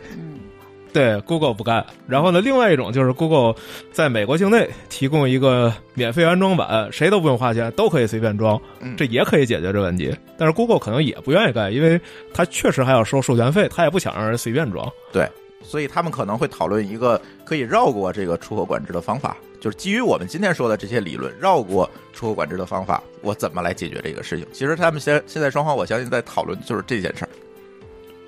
[0.92, 1.84] 对，Google 不干。
[2.06, 3.54] 然后呢，另外一种就是 Google
[3.92, 8.60] 在美国境内提供一个免费安装版，谁都不用花钱，都可以随便装，
[8.96, 10.14] 这也可以解决这问题。
[10.36, 11.98] 但是 Google 可能也不愿意干，因为
[12.34, 14.86] 它确实还要收授权费，他也不想让人随便装。
[15.12, 15.26] 对，
[15.62, 24.46] 所以他们可能会讨论一个可以绕过这个出口管制的方法，就是基于我们今天说的这些理论，绕过出口管制的方法，我怎么来解决这个事情？
[24.52, 27.28] 其实他们现现在双方，我相信在讨论就是这件事儿。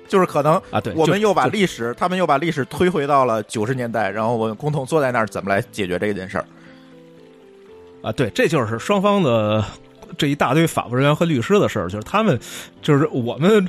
[0.07, 6.45] 就是可能啊，对，我们又把历史，他们又把历史推回到了九十年代，然后我们共同坐在那儿，怎么来解决这件事儿？
[8.01, 9.65] 啊，对，这就是双方的
[10.17, 12.39] 这一大堆法务人员和律师的事儿，就是他们，
[12.81, 13.67] 就是我们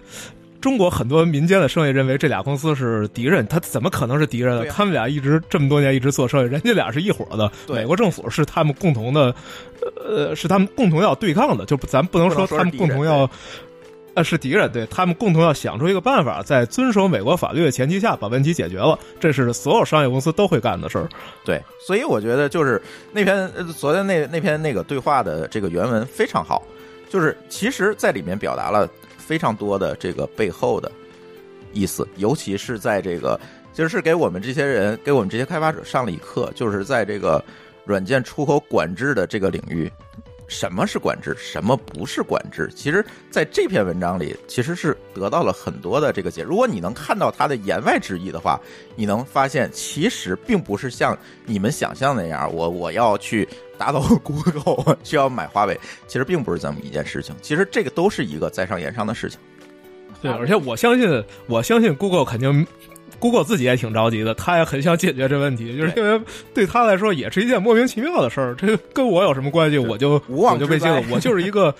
[0.61, 4.64] 中国很多民间的生意认为这俩公司是敌人，他怎么可能是敌人呢？
[4.70, 9.34] 他们俩一直这么多年一直做生意，人家俩是一伙的，美国政府是他们共同的，
[10.05, 13.28] 呃，是他们共同要对抗的，就咱不能说他们共同要。
[14.16, 21.06] 呃，是敌人，对他们共同要想出一个办法，在遵守美国法律的前提下把问题解决了，这是所有商业公司都会干的事儿。
[21.44, 22.80] 对，所以我觉得就是
[23.12, 26.62] 那篇昨天那那篇那个对话的这个原文非常好，
[27.10, 28.88] 就是其实在里面表达了
[29.18, 30.90] 非常多的这个背后的
[31.74, 33.38] 意思，尤其是在这个
[33.74, 37.44] 就是给我们这些人给我们这些开发者上了一课，就是在这个
[37.84, 39.92] 软件出口管制的这个领域。
[40.49, 42.70] 什么是管制，什么不是管制？
[42.74, 46.42] 其实，在这篇文章里，其实是得到了很多的这个解。
[46.42, 48.61] 如果你能看到它的言外之意的话，
[48.94, 57.34] 你能发现，其实并不是像你们想象那样，我我要去打倒 Google， 需要买华为，其实并不是这么一件事情。
[57.42, 59.38] 其实这个都是一个在商言商的事情。
[60.22, 62.66] 对，而且我相信，我相信 Google 肯定。
[63.18, 66.20] Google 自己也挺着急的，他也很想解决这问题，就是因为
[66.54, 68.54] 对他来说也是一件莫名其妙的事儿。
[68.56, 69.78] 这跟我有什么关系？
[69.78, 71.02] 我就我就被禁了。
[71.10, 71.74] 我就是一个，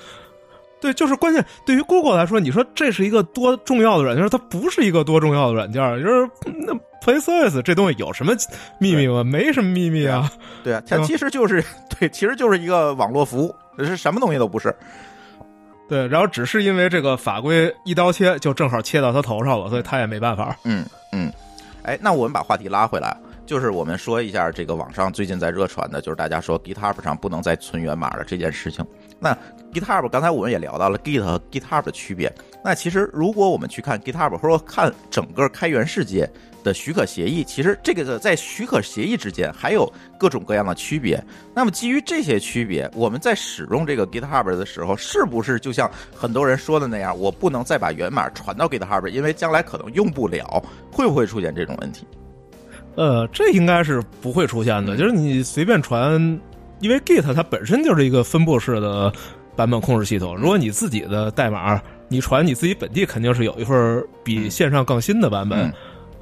[0.81, 1.45] 对，就是关键。
[1.65, 4.29] 对于 Google 来说，你说这是一个多重要的软件？
[4.29, 5.83] 它不是一个多重要的软件。
[6.03, 8.33] 就是那 Play Service 这东西有什么
[8.81, 9.23] 秘密吗？
[9.23, 10.31] 没什么秘密啊。
[10.65, 11.63] 对啊， 它其实就是
[11.99, 14.75] 对，其实就是一个网络服务，是什么东西都不是。
[15.89, 20.57] 对，然后只是因为这个法规一刀切，就正好切到他头上了，所以他也没办法。
[20.65, 20.85] 嗯。
[21.13, 21.33] 嗯，
[21.83, 23.17] 哎，那我们把话题拉回来，
[23.47, 28.85] 就是我们说一下这个网上最近在热传的，就是大家说 GitHub 上不能再存源码了这件事情。
[29.19, 29.33] 那
[29.73, 32.31] GitHub 刚才我们也聊到了 Git 和 GitHub 的区别。
[32.67, 36.29] 那其实如果我们去看 GitHub，或者说看整个开源世界。
[36.65, 39.89] 的许可协议，其实这个在许可协议之间还有
[40.19, 41.25] 各种各样的区别。
[41.55, 50.61] 那么基于这些区别，我们在使用这个 GitHub 的时候，是不是就像很多人说的那样，我不能再把源码传到 GitHub，因为将来可能用不了？
[50.91, 52.05] 会不会出现这种问题？
[52.97, 54.97] 呃，这应该是不会出现的。
[54.97, 56.21] 就是你随便传，
[56.81, 59.13] 因为 Git 它本身就是一个分布式的
[59.55, 60.37] 版本控制系统。
[60.37, 65.73] 如果你自己的代码你传，你自己本地肯定是有一份比线上更新的版本。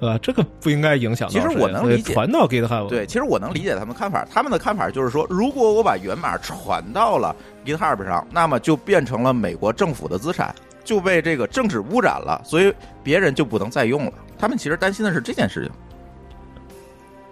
[0.00, 0.18] 对吧？
[0.20, 1.32] 这个不应该影响到。
[1.32, 2.88] 其实我能理解传到 GitHub。
[2.88, 4.26] 对，其实我能理解他们看法。
[4.28, 12.74] 他们的看法就是说，如果我把源码传到了 GitHub 上，那么就变成了美国政府的资产，就被这个政治污染了，所以
[13.04, 14.12] 别人就不能再用了。
[14.36, 15.72] 他们其实担心的是这件事情。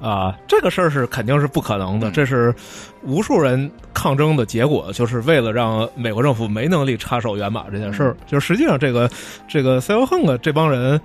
[0.03, 2.11] 啊，这个事儿是肯定是不可能的。
[2.11, 2.55] 这是
[3.03, 8.17] 无数人抗争的结果，就是为了让美国政府没能力插手源码这件事儿。
[8.27, 9.09] 就实际上，这个
[9.49, 11.01] 这个 e l h u n 这帮人。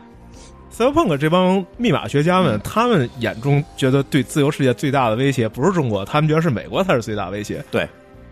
[0.70, 7.66] Cyberpunk 这帮密码学家们，他们眼中觉得对自由世界最大的威胁不是中国，他们觉得是美国才是最大威胁。
[7.72, 7.88] 对，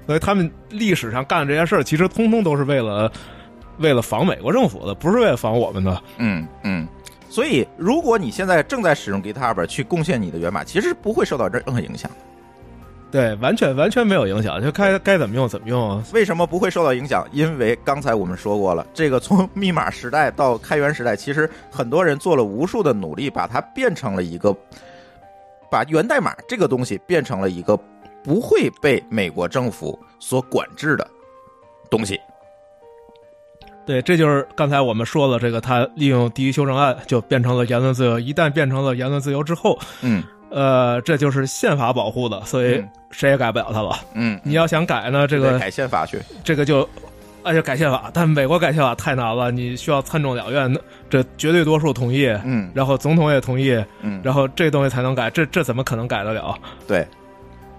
[0.05, 3.11] 所以他们历史上干的这些事儿，其实通通都是为了
[3.79, 5.99] 为了防美国政府的，不是为了防我们的。
[6.19, 6.87] 嗯嗯。
[7.35, 12.09] 所以，如果你现在正在使用 GitHub 去贡献你的源码，其实不会受到任何影响。
[13.11, 16.01] 对，完全完全没有影响，就该该怎么用怎么用。
[16.13, 17.27] 为什么不会受到影响？
[17.33, 24.55] 因为刚才我们说过了，这个从密码时代到开源时代，其实很多人做了无数的努力，把它变成了一个，
[25.69, 27.77] 把源代码这个东西变成了一个
[28.23, 31.05] 不会被美国政府所管制的
[31.89, 32.17] 东西。
[33.85, 38.19] 对，这就是刚才我们说了，这个他利用第一修正案就变成了言论自由。
[38.19, 40.23] 一旦变成了言论自由之后，嗯。
[40.51, 42.81] 呃，这就是宪法保护的，所以
[43.11, 43.99] 谁也改不了他了。
[44.13, 46.87] 嗯，你要想改呢，这个改宪法去，这个就，
[47.43, 50.73] 而且改宪法，但美国改宪法太难了，你需要参众两院
[51.09, 56.57] 这绝对多数同意，嗯，然后总统也同意，嗯，然后这东西才能改，这这怎么可能改得了？
[56.87, 57.05] 对，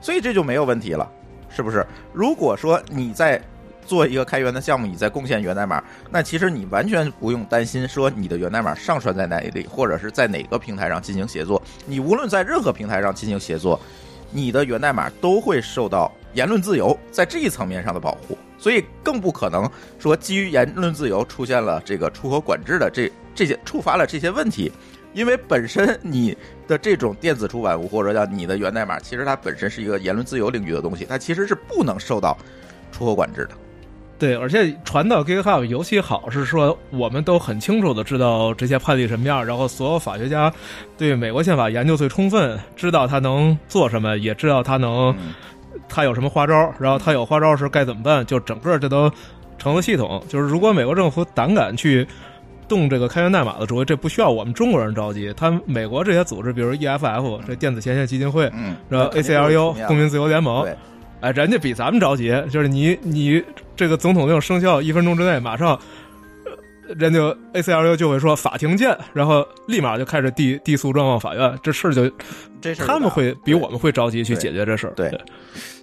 [0.02, 1.08] 所以这就没有问题了，
[1.48, 1.86] 是不是？
[2.12, 3.40] 如果说你在。
[3.86, 11.62] 做一个开源的项目，你在贡献源代码，那其实你完全不用担心说你的源代码上传在哪里，或者是在哪个平台上进行协作。
[11.86, 13.80] 你无论在任何平台上进行协作，
[14.30, 24.70] 你的源代码都会受到言论自由在这一层面上的保护，所以更不可能说基于言论自由出现了这个出口管制的这这些触发了这些问题。
[25.14, 26.36] 因为本身你
[26.68, 32.36] 的这种电子出版物或者叫你的源代码，其实它本身是一个言论自由领域的东西，它其实是不能受到
[32.92, 33.50] 出口管制的。
[34.18, 40.50] 对，而且传到 GitHub 尤其好，是说我们都很清楚的知道这些判例什么样，然后所有法学家
[40.96, 45.14] 对美国宪法研究最充分，知道他能做什么，也知道他能
[45.86, 49.12] 他有什么花招，然后他有花招时该怎么办，就整个这都
[49.58, 50.22] 成了系统。
[50.28, 52.08] 就是如果美国政府胆敢去
[52.66, 55.30] 动这个开源代码的主意，这不需要我们中国人着急。
[55.36, 58.50] 他美国这些组织，比如 EFF 这电子前线基金会，
[58.88, 60.66] 然后 ACLU 公民自由联盟。
[61.20, 63.42] 哎，人家比咱们着急，就是你你
[63.74, 65.78] 这个总统令生效一分钟之内，马上，
[66.96, 67.18] 人家
[67.54, 72.10] ACLU 就会说法庭见，然后立马就开始递递诉状往法院，这事就
[72.60, 74.92] 这事他们会比我们会着急去解决这事儿。
[74.94, 75.10] 对，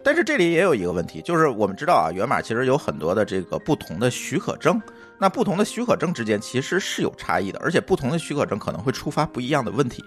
[0.03, 4.79] 但是这里也有一个问题，就是我们知道啊，源码其实有很多的这个不同的许可证，
[5.19, 10.03] 那不同的许可证之间其实是有差异的，而且不同的许可证可能会触发不一样的问题。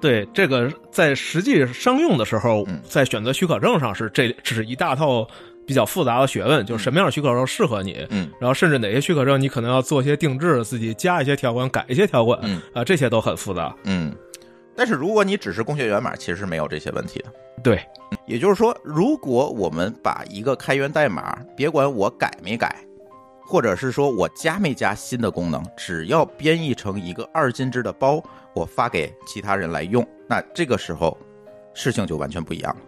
[0.00, 5.26] 对这个，在实际商用的时候，在选择许可证上是这只是一大套
[5.66, 14.12] 比较复杂的学问，就是什么样的许可证适合你，嗯，然后甚至哪些许可证你可能要做一些定制，自己加一些条款，改一些条款，嗯啊，这些都很复杂，嗯。
[14.74, 17.26] 但是如果你只是供学源码，其实是没有这些问题的。
[17.62, 17.84] 对，
[18.26, 22.74] 也就是说，如果我们把一个开源代码，别管我改没改，
[23.42, 28.22] 或者是说我加没加新的功能，只要编译成一个二进制的包。
[28.54, 31.16] 我发给其他人来用，那这个时候
[31.74, 32.80] 事情就完全不一样了。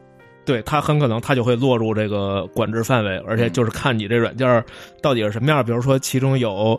[0.45, 4.65] 对他很可能他就会落入这个管制范围，而且就是看你这软件
[5.01, 5.65] 到底是什么样。
[5.65, 6.77] 比如说其中有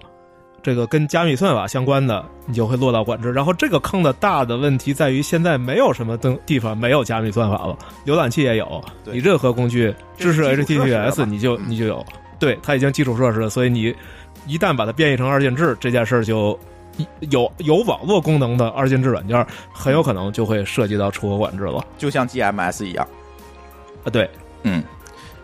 [0.61, 3.31] 这个跟加密算法相关的，你就会落到管制。
[3.31, 12.05] 然后这个坑的大的问题在于，现在没有什么灯地方没有加密算法了，浏览器也有，你任何工具支持 HTTPS，你就你就有。
[12.37, 13.95] 对，它已经基础设施了，所以你
[14.45, 16.59] 一旦把它变异成二进制，这件事儿就。
[17.31, 23.07] 有有网络功能的二进制软件，很有可能就会涉及到出口管制了，就像 GMS 一样。
[24.03, 24.29] 啊，对，
[24.63, 24.83] 嗯，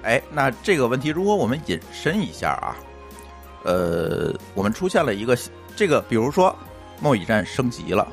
[0.04, 2.76] 哎，那这个问题，如果我们引申一下啊，
[3.64, 5.38] 呃，我们出现了一个
[5.76, 6.56] 这个，比如说
[7.00, 8.08] 贸易战升级了，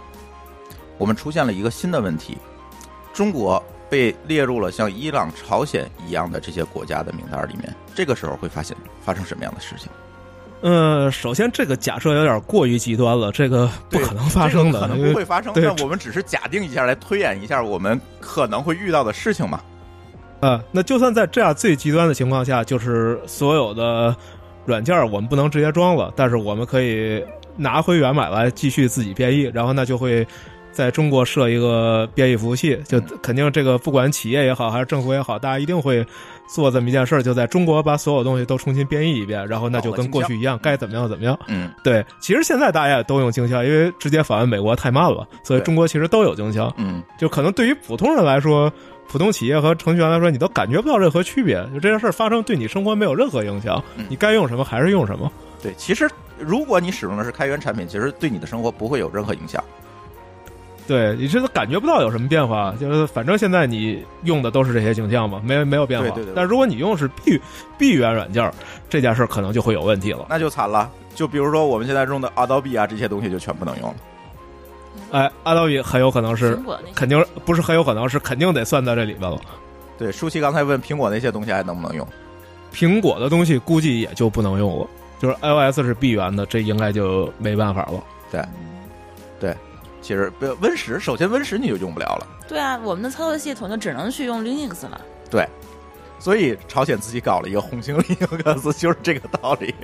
[0.99, 2.39] 我们出现了一个新的问题，
[3.13, 9.91] 中国被列入了像伊朗、朝鲜一样的这些国家的名单里面，这个时候会发现发生什么样的事情？
[10.69, 15.53] 嗯，首先这个假设有点过于极端了，这个不可能发生的，可能不会发生。
[15.55, 19.61] 但我们只是假定一下，来推演一下我们可能会遇到的事情嘛。
[20.41, 24.17] 啊，那就算在这样最极端的情况下，就是所有的
[24.65, 27.25] 软件我们不能直接装了，但是我们可以
[27.57, 30.27] 拿回源码来继续自己编译，然后那就会。
[30.73, 36.07] 在中国设一个编译服务器，就肯定这个不管企业也好还是政府也好，大家一定会
[36.47, 41.39] 做这么一件事儿，就在中国把所有东西都重新编译一遍，然后那就跟过去一样，该怎么样怎么样。
[41.49, 42.05] 嗯，对。
[42.21, 46.73] 其实现在大家也都用经销，因为直接访问美国太慢了，所以中国其实都有经销。
[46.77, 48.73] 嗯，就可能对于普通人来说，
[49.09, 51.57] 普通企业和程序员来说，你都感觉不到任何区别。
[51.75, 55.31] 就这件事儿发生，对你生活没有任何影响，你该用什么还是用什么。
[55.63, 59.63] 对，其实如果你使用的是开源产品，其实对你的生活不会有任何影响。
[60.87, 66.09] 对，你这都感觉不到有什么变化，就是反正现在你用的都是这些形象嘛，没没有变化。
[66.11, 66.33] 对对对。
[66.37, 67.41] 但如果你用是闭
[67.77, 68.53] 闭源软件，
[68.89, 70.27] 这件事可能就会有问题了。
[70.29, 73.97] 那就惨了，就比如说我们现在用的 Adobe 啊，这些东西就全不能用了。
[75.11, 76.59] 哎，Adobe 很有可能是，
[76.95, 79.41] 肯定不是很有可能是，肯定得算在这里边了。
[79.99, 82.07] 对，舒淇刚才问苹果那些东西还能不能用？
[82.73, 84.87] 苹果的东西估计也就不能用了，
[85.19, 88.05] 就是 iOS 是闭源的，这应该就没办法了。
[88.31, 88.45] 对，
[89.41, 89.57] 对。
[90.07, 92.27] 其实不 Win 十，首先 Win 十你就用不了了。
[92.47, 95.01] 对啊，我们的操作系统就只能去用 Linux 了。
[95.29, 95.45] 对，
[96.21, 99.75] 所以朝鲜自己搞了一个红星 Linux，就是这个道理。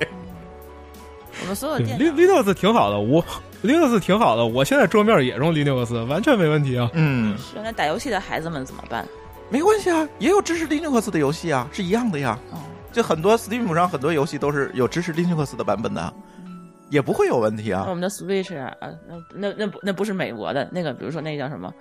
[1.40, 3.24] 我们所有电 Linux 挺好的，我
[3.64, 6.88] Linux 挺好的，我现在桌面也用 Linux，完全没问题啊。
[6.92, 9.04] 嗯，原来打游戏的孩子们怎么办？
[9.48, 12.38] 没关系啊，也有支持 Linux 的游戏啊，是一样的呀。
[12.52, 12.58] 哦，
[12.92, 16.14] 就很多 Steam 上很多游戏都是有支持 Linux 的版本的。
[16.92, 17.86] 也不会有问题啊。
[17.88, 18.76] 我们的 Switch 啊，
[19.08, 21.72] 那那那不那不是美国的那个，比如说那叫什么？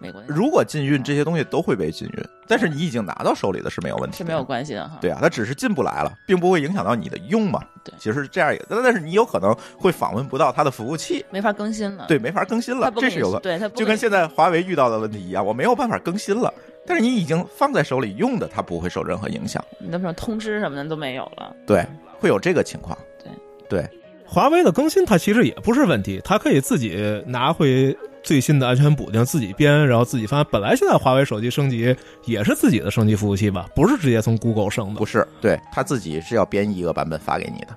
[0.00, 0.20] 美国。
[0.26, 2.24] 如果禁运，这些东西都会被禁运。
[2.48, 4.98] 但是你已经拿到手里的是没有问题，是没有关系的哈。
[5.00, 7.62] 对啊，它只是进不来了，并不会影响到你的用嘛。
[7.84, 12.06] 对，其实是这样也，但是你有可能会访问不到它的服务器，没法更新了。
[12.08, 16.52] 对，没法更新了，这是有个对它就跟现在华为遇到的问题一样，我没有办法更新了。
[16.86, 19.62] 但是你已经放在手里用的，它不会受任何影响。
[19.78, 21.54] 你的什么通知什么的都没有了。
[21.66, 21.84] 对，
[22.18, 22.96] 会有这个情况。
[23.22, 23.30] 对
[23.68, 23.99] 对。
[24.32, 30.44] 华为的更新，它其实也不是问题，它可以自己拿回最新的安全补丁，自己编，然后自己发。
[30.44, 35.00] 本来现在华为手机升级也是自己的升级服务器吧，不是直接从 Google 升的。
[35.00, 37.76] 不是，对他自己是要编一个版本发给你的。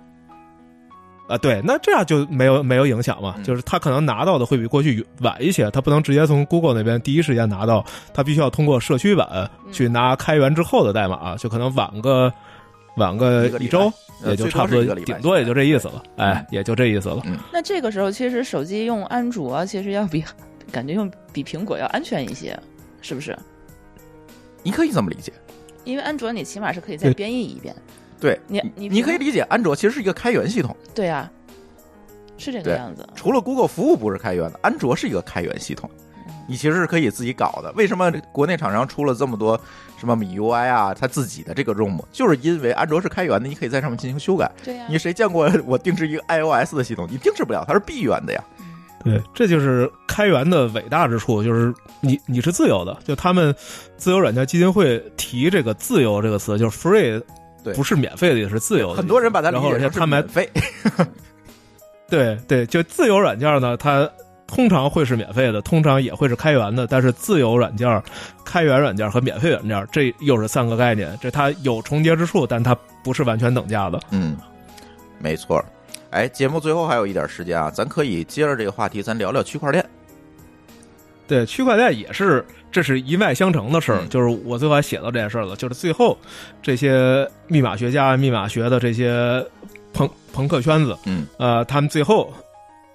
[1.28, 3.36] 啊，对，那这样就没有没有影响嘛？
[3.44, 7.84] 就是他可能拿到的会比过去晚一些，他不能直接从 Google 那边第一时间拿到，
[8.14, 12.32] 他必须要通过社区版去拿开源之后的代码，就可能晚个
[12.98, 13.92] 晚个一周，
[14.26, 16.04] 也就差不多，顶多也就这意思了。
[16.18, 17.22] 哎，也就这意思了。
[17.52, 20.24] 那这个时候，其实手机用安卓，其实要比
[20.72, 22.58] 感觉用比苹果要安全一些，
[23.02, 23.38] 是不是？
[24.62, 25.34] 你可以这么理解，
[25.84, 27.76] 因为安卓你起码是可以再编译一遍。
[28.20, 30.76] 对你，你你可以理解，安卓其实是一个开源系统。
[30.96, 31.30] 对啊，
[32.38, 33.06] 是这个样子。
[33.16, 35.90] 除了 Google 服务不是开源的，安卓是一个开源系统。
[36.48, 37.72] 你其实是可以自己搞的。
[37.76, 39.60] 为什么国内厂商出了这么多
[39.98, 44.52] 什么米 UI 啊，它自己的这个 ROM，就是因为安卓是开源的，你可以在上面进行修改。
[44.64, 44.86] 对呀。
[44.90, 47.08] 你谁见过我定制一个 iOS 的系统？
[47.10, 48.44] 你定制不了，它是闭源的呀。
[49.04, 52.98] 对，这就是开源的伟大之处，就是你你是自由的。
[53.04, 53.54] 就他们
[53.98, 57.22] 自由软件基金会提这个“自由”这个词，就是 free。
[57.66, 58.98] 对，不是免费的，也是自由的。
[58.98, 60.50] 很多人把它理解成免费。
[62.10, 64.10] 对对，就自由软件呢，它
[64.54, 66.86] 通常会是免费的，通常也会是开源的。
[66.86, 68.02] 但是自由软件、
[68.46, 71.18] 开源软件和免费软件，这又是三个概念。
[71.22, 74.00] 这它有重叠之处，但它不是完全等价的。
[74.12, 74.38] 嗯，
[75.20, 75.64] 没错。
[76.12, 79.84] 哎，节目最后还有一点时间啊，咱可以接着这个话题，咱聊聊区块链。
[81.28, 82.46] 对，区块链也是。
[82.72, 85.56] 这是一脉相承的事儿，就是我最后还写到这件事儿了。
[85.56, 86.18] 就是最后，
[86.60, 89.46] 这些密码学家、密码学的这些
[89.94, 92.34] 朋朋克圈子，嗯，呃，他们最后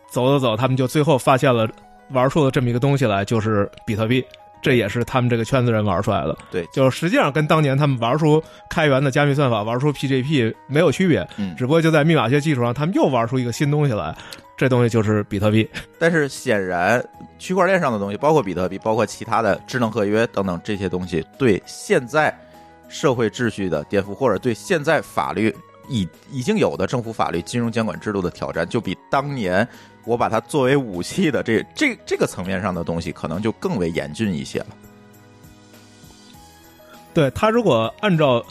[0.09, 1.68] 走走走，他们就最后发现了
[2.11, 4.24] 玩出了这么一个东西来，就是比特币。
[4.61, 6.36] 这也是他们这个圈子人玩出来的。
[6.50, 14.12] 对，就是实际上跟当年他们玩出开源的加密算法、玩出 PGP 没有区别，嗯，只不过就在密码学基础上，他们又玩出一个新东西来。
[14.56, 17.00] 这东西就是比特币，但是显然
[17.38, 22.36] 区块链上的东西，包括比特币，包括其他的智能合约等等这些东西，对现在
[22.88, 25.54] 社会秩序的颠覆，或者对现在法律
[25.89, 29.66] 已已经有的政府法律、金融监管制度的挑战，就比当年
[30.05, 34.66] 我把它作为武器的这这这个层面上的东西，可能就更为严峻一些了。
[37.12, 38.45] 对他，如果按照。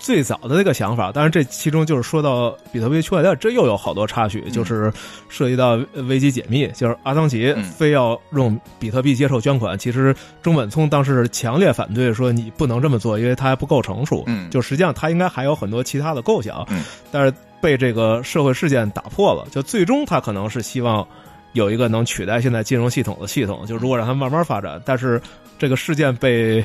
[0.00, 4.90] 最早的那个想法，当然这其中就是说到比特币区块链，这又有好多插曲，就是
[5.28, 5.78] 涉及到
[6.08, 14.24] 危机解密，就是阿桑奇非要用比特币接受捐款，其实中本聪当时强烈反对，说你不能这么做，因为它还不够成熟。
[14.26, 16.82] 嗯，就实际上他应该还有很多其他的构想，嗯，
[17.12, 21.06] 但是被这个社会事件打破了，就最终他可能是希望
[21.52, 25.20] 有一个能取代现在金融系统的系统，就如果让它慢慢发展，但是
[25.58, 26.64] 这个事件被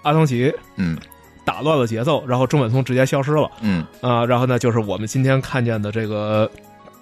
[0.00, 0.96] 阿桑奇，嗯。
[1.48, 3.50] 打乱了节奏，然后中本聪直接消失了。
[3.62, 6.50] 嗯啊，然后呢，就是我们今天看见的这个，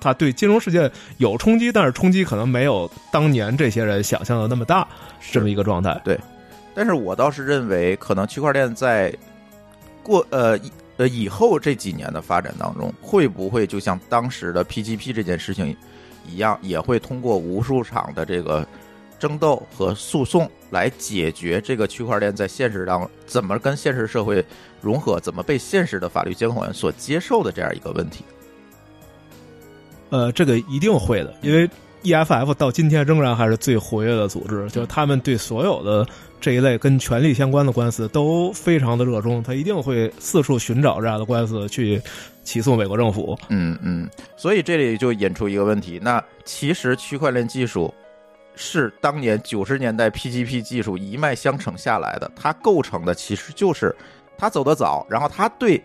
[0.01, 4.87] 他对金融世界有冲击，但是冲击可能没有当年这些人想象的那么大，
[5.33, 6.01] 这么一个状态。
[6.05, 6.17] 对，
[6.77, 9.13] 但是我倒是认为，可能区块链在
[10.01, 10.57] 过呃
[10.97, 15.77] 呃以后这几年的发展当中，会不会就像当时的 PGP 这件事情
[16.25, 18.65] 一样，也会通过无数场的这个。
[19.19, 24.45] 争斗和诉讼来解决这个区块链在现实当怎么跟现实社会
[24.81, 28.25] 融合，怎么被现实的法律监管所接受的这样一个问题。
[30.11, 31.69] 呃，这个一定会的，因为
[32.03, 36.07] EFF 到今天仍然还是最活跃的组织，就是他们对所有的
[36.41, 42.01] 这一类跟权力相关的官司都非常的热衷，他一定会四处寻找这样的官司去
[42.45, 43.37] 起诉美国政府。
[43.49, 47.93] 嗯嗯，所以这里就引出一个问题，那其实区块链技术。
[48.57, 53.95] 是当年九十年代 PGP 技术一脉相承下来的，它构成的其实就是
[54.37, 55.81] 它走得早，然后它对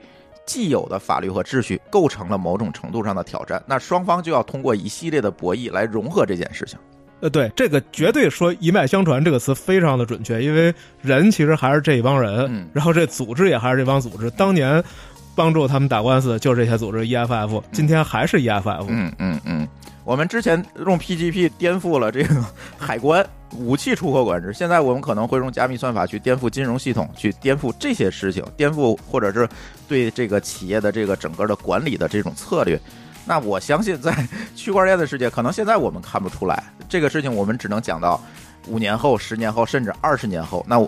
[0.45, 3.61] 既有的法律和秩序构成了某种程度上的挑战。
[3.67, 6.79] 那双方就要通过一系列的博弈来融合这件事情。
[7.19, 14.27] 呃，对，这个绝对说一脉相传这个词非常的准确，因为人其实还是这一帮人，然后这组织也还是这帮组织。
[14.31, 14.83] 当年
[15.35, 18.85] 帮助他们打官司就是这些组织，EFF，今天还是 EFF。
[18.87, 19.67] 嗯嗯嗯。
[20.03, 22.43] 我们之前用 PGP 颠覆了这个
[22.77, 23.25] 海关
[23.55, 29.47] 武器出口管制，现在我们可能会用加密算法去颠覆金融系统，去颠覆这些事情，颠覆或者是
[29.87, 32.79] 对这个企业的这个整个的管理的这种策略。
[33.25, 38.19] 那我相信，在区块链的世界，可能现在我们看不出来这个事情，我们只能讲到
[38.67, 40.65] 五年后、十年后，甚至二十年后。
[40.67, 40.83] 那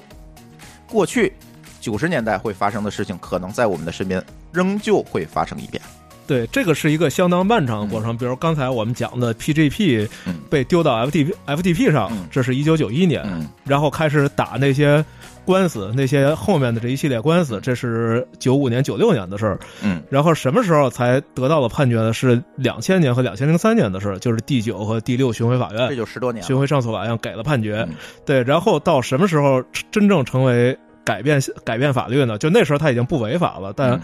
[0.90, 1.32] 过去
[1.80, 5.80] 九十年代会发生的事情，可能在我们的身边仍旧会发生一遍。
[6.26, 8.18] 对，这个是一个相当漫长的过程。
[8.18, 10.08] 比如刚才我们讲的 PGP
[10.50, 13.24] 被丢到 FTP FTP 上，这是一九九一年，
[13.66, 15.04] 然后开始打那些
[15.44, 19.60] 官司，那些后面的这一系列官司，这是九五年、九六年的事儿。
[19.82, 22.14] 嗯，然后什么时候才得到了判决呢？
[22.14, 27.86] 是两千年和两千零三年的事儿，就是第九和第六巡回法院，这就十多年，巡回上诉法院给了判决。
[28.26, 29.62] 对，然后到什么时候
[29.92, 32.38] 真正成为改变改变法律呢？
[32.38, 34.00] 就那时候他已经不违法了，但。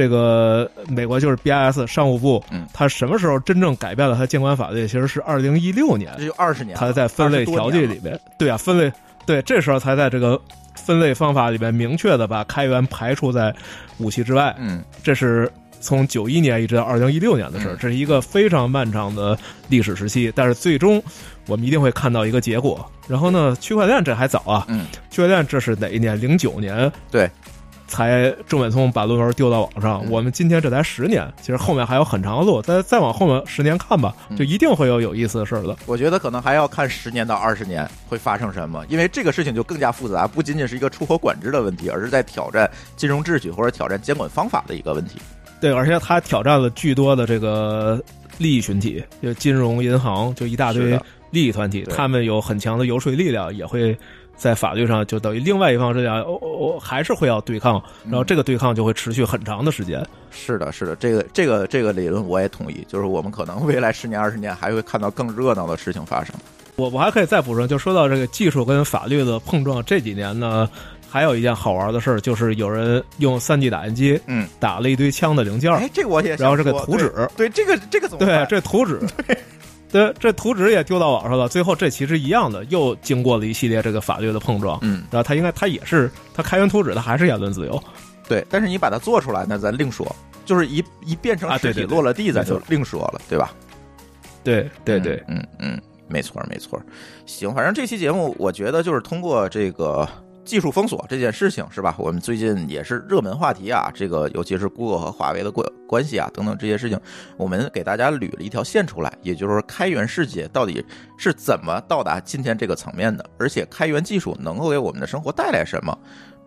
[0.00, 4.88] 这个美国就是 BIS 商务部，嗯，他什么时候真正改变了他监管法律？
[4.88, 8.90] 其实是二零一六年，这就二十年，他在分类条例里边，对啊，分类
[9.26, 10.40] 对，这时候才在这个
[10.74, 13.54] 分类方法里边明确的把开源排除在
[13.98, 19.38] 武器之外，嗯，这是从九一年一直到二零一六年的事儿，这是一个非常漫长的
[19.68, 21.02] 历史时期，但是最终
[21.46, 22.90] 我们一定会看到一个结果。
[23.06, 26.18] 然后呢，区块链这还早啊，嗯，区块链这是哪一年？
[26.18, 27.28] 零九年，对。
[27.90, 35.76] 才郑伟聪把论文丢到网上，我们今天这才十年，其实后面还有很长的路，再再往后面十年看吧，就一定会有有意思的事儿的。
[35.86, 45.18] 我觉得可能还要看十年到二十年会发生什么，因为这个事情就更加复杂，不仅仅是一个出口管制的问题，而是在挑战金融秩序或者挑战监管方法的一个问题。
[45.60, 48.00] 对，而且它挑战了巨多的这个
[48.38, 50.96] 利益群体，就金融银行，就一大堆
[51.32, 53.98] 利益团体，他们有很强的游说力量，也会。
[54.40, 60.02] 在法律上，就等于另外一方这样，我我还是会要对抗，然后这个对抗就会持续很长的时间。
[60.30, 66.34] 是的，是的，这个这个这个理论我也同意，就是我们可能未来十年二十年还会看到更热闹的事情发生。
[66.76, 70.66] 我我还可以再补充，就说到这个技术跟法律的碰撞，这几年呢，
[71.06, 78.98] 还有一件好玩的事儿，就是有人用三 D 打印机，嗯，打了一堆枪的零件，哎，这我也，然后这个图纸，对这个这个怎么对这图纸。
[79.92, 81.48] 对，这图纸也丢到网上了。
[81.48, 84.78] 最后，这其实一样的，又经过了一系列这个法律的碰撞。
[84.82, 87.82] 嗯，然后他应该，他也是，他开源图纸，他还是言论自由。
[88.28, 90.06] 对，但是你把它做出来，那咱另说。
[90.44, 93.52] 就是一一变成实体落了地，咱就另说了，对吧？
[94.42, 96.80] 对对对，嗯嗯，没错没错。
[97.26, 100.08] 行，反正这期节目，我觉得就是通过这个。
[100.50, 101.94] 技术封锁这件事情是吧？
[101.96, 106.98] 我们最近也是热门话题啊，这个尤其是 Google 和华为的关关系啊，等等这些事情，
[107.36, 110.84] 我们给大家捋了一条线出来，也就是说，开源世界到底
[111.16, 113.24] 是怎么到达今天这个层面的？
[113.38, 115.96] 而且，开源技术能够给我们的生活带来什么？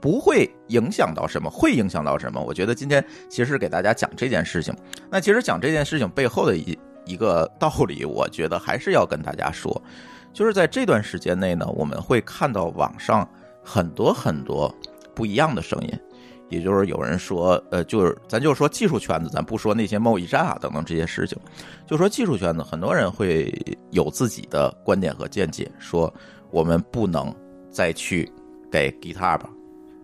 [0.01, 1.49] 不会影响到什么？
[1.49, 2.41] 会影响到什么？
[2.41, 4.76] 我觉得今天其实给大家讲这件事情。
[5.10, 9.82] 那其实讲这件事情背后的一一个道理，我觉得还是要跟大家说，
[10.34, 13.26] 就是在这段时间内呢，我们会看到网上。
[13.64, 14.74] 很多很多
[15.16, 15.99] 不一样的声音，
[16.49, 21.38] 也就是有人说，呃，就是咱就说技术圈子，咱不说那些贸易战啊等等这些事情，
[21.88, 23.53] 就说技术圈子，很多人会
[23.91, 26.14] 有自己的观点和见解，说
[26.51, 27.34] 我们不能
[27.72, 28.32] 再去
[28.72, 29.39] 给 GitHub，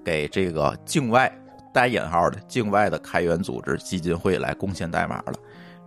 [0.03, 1.31] 给这个境外
[1.73, 5.33] 带引号的境外的开源组织基金会来贡献代码了，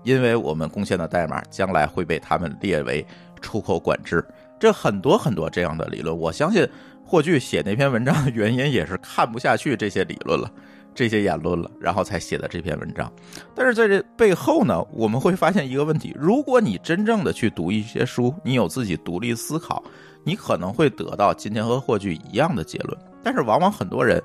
[0.05, 3.05] 因为我们贡献的代码将来会被他们列为
[3.41, 4.25] 出口管制。
[4.61, 6.69] 这很多很多这样的理论，我相信。
[7.13, 10.51] 霍炬写那篇文章的原因也是看不下去这些理论了，
[10.95, 13.13] 这些言论了，然后才写的这篇文章。
[13.55, 19.85] 但是在这背后呢，我们会发现一个问题：如果你真正的去读一些书，你有自己独立思考，
[20.25, 22.99] 你可能会得到今天和霍炬一样的结论。
[23.23, 24.19] 但是往往很多人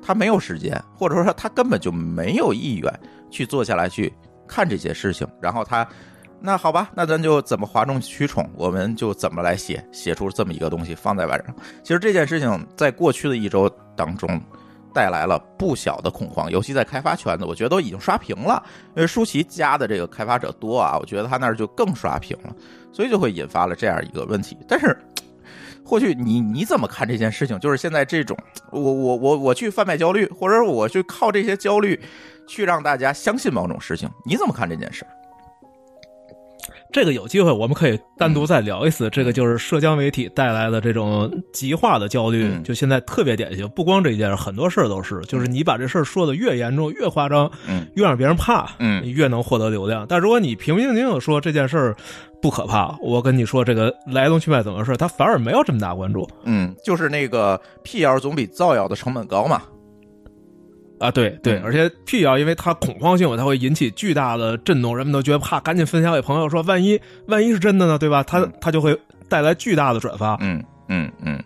[0.00, 4.10] 他没有时间，或者说他根本就没有意愿去坐下来去
[4.48, 5.86] 看这些事情，然后他。
[6.44, 11.54] 那好吧，那咱就怎么哗众取宠，我们就怎么来写，写出这么一个东西放在晚上。
[11.84, 14.40] 其实这件事情在过去的一周当中，
[14.92, 18.60] 带来了不小的恐慌，尤其在开发圈子，我觉得都已经刷屏了。
[18.96, 22.52] 因为舒淇加的这个开发者多啊，我觉得他那儿就更刷屏了，
[22.92, 24.58] 所以就会引发了这样一个问题。
[24.66, 24.98] 但是，
[25.86, 27.56] 或许你你怎么看这件事情？
[27.60, 28.36] 就是现在这种，
[28.72, 32.00] 我我我我去贩卖焦虑，或者我去靠这些焦虑
[32.48, 35.06] 去让大家相信某种事情，你怎么看这件事？
[36.92, 39.08] 这个有机会我们可以单独再聊一次。
[39.10, 43.68] 这个就是社交媒体带来的这种极化的焦虑，就现在特别典型。
[43.70, 50.06] 不光这一件事，很多事儿都是，就是你把这事儿说的越严重、越夸张，嗯，越让别人怕，嗯，越能获得流量。
[50.08, 51.96] 但如果你平平静静的说这件事儿
[52.40, 56.28] 不可怕，我跟你说这个来龙去脉怎么回事，他反而没有这么大关注。
[56.44, 59.62] 嗯，就是那个辟谣总比造谣的成本高嘛。
[61.02, 68.22] 啊，对对，而且辟谣，因为它恐慌性，它会引起巨大的震动，人们都觉得怕，赶紧分享给朋友，说万一万一是真的呢，对吧？
[68.22, 68.96] 它它就会
[69.28, 70.36] 带来巨大的转发。
[70.40, 71.42] 嗯嗯嗯。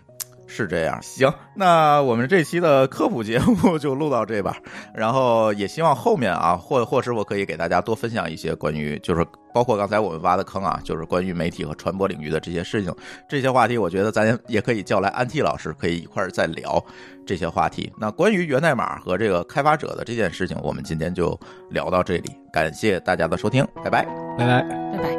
[0.47, 4.57] 是这样，行，那我们这期的科普节目 就录到这吧。
[4.93, 12.95] 然后也希望后面啊，或或是我可以给大家多分享一些关于，就是包括刚才我们挖的坑啊，就是关于媒体和传播领域的这些事情，
[13.27, 16.83] 这些话题，我觉得咱也可以叫来安 T 老师，可以一块儿再聊
[17.25, 17.91] 这些话题。
[17.99, 21.37] 那关于源代码和这个开发者的这件事情，我们今天就
[21.69, 24.05] 聊到这里，感谢大家的收听，拜拜，
[24.37, 25.16] 拜拜。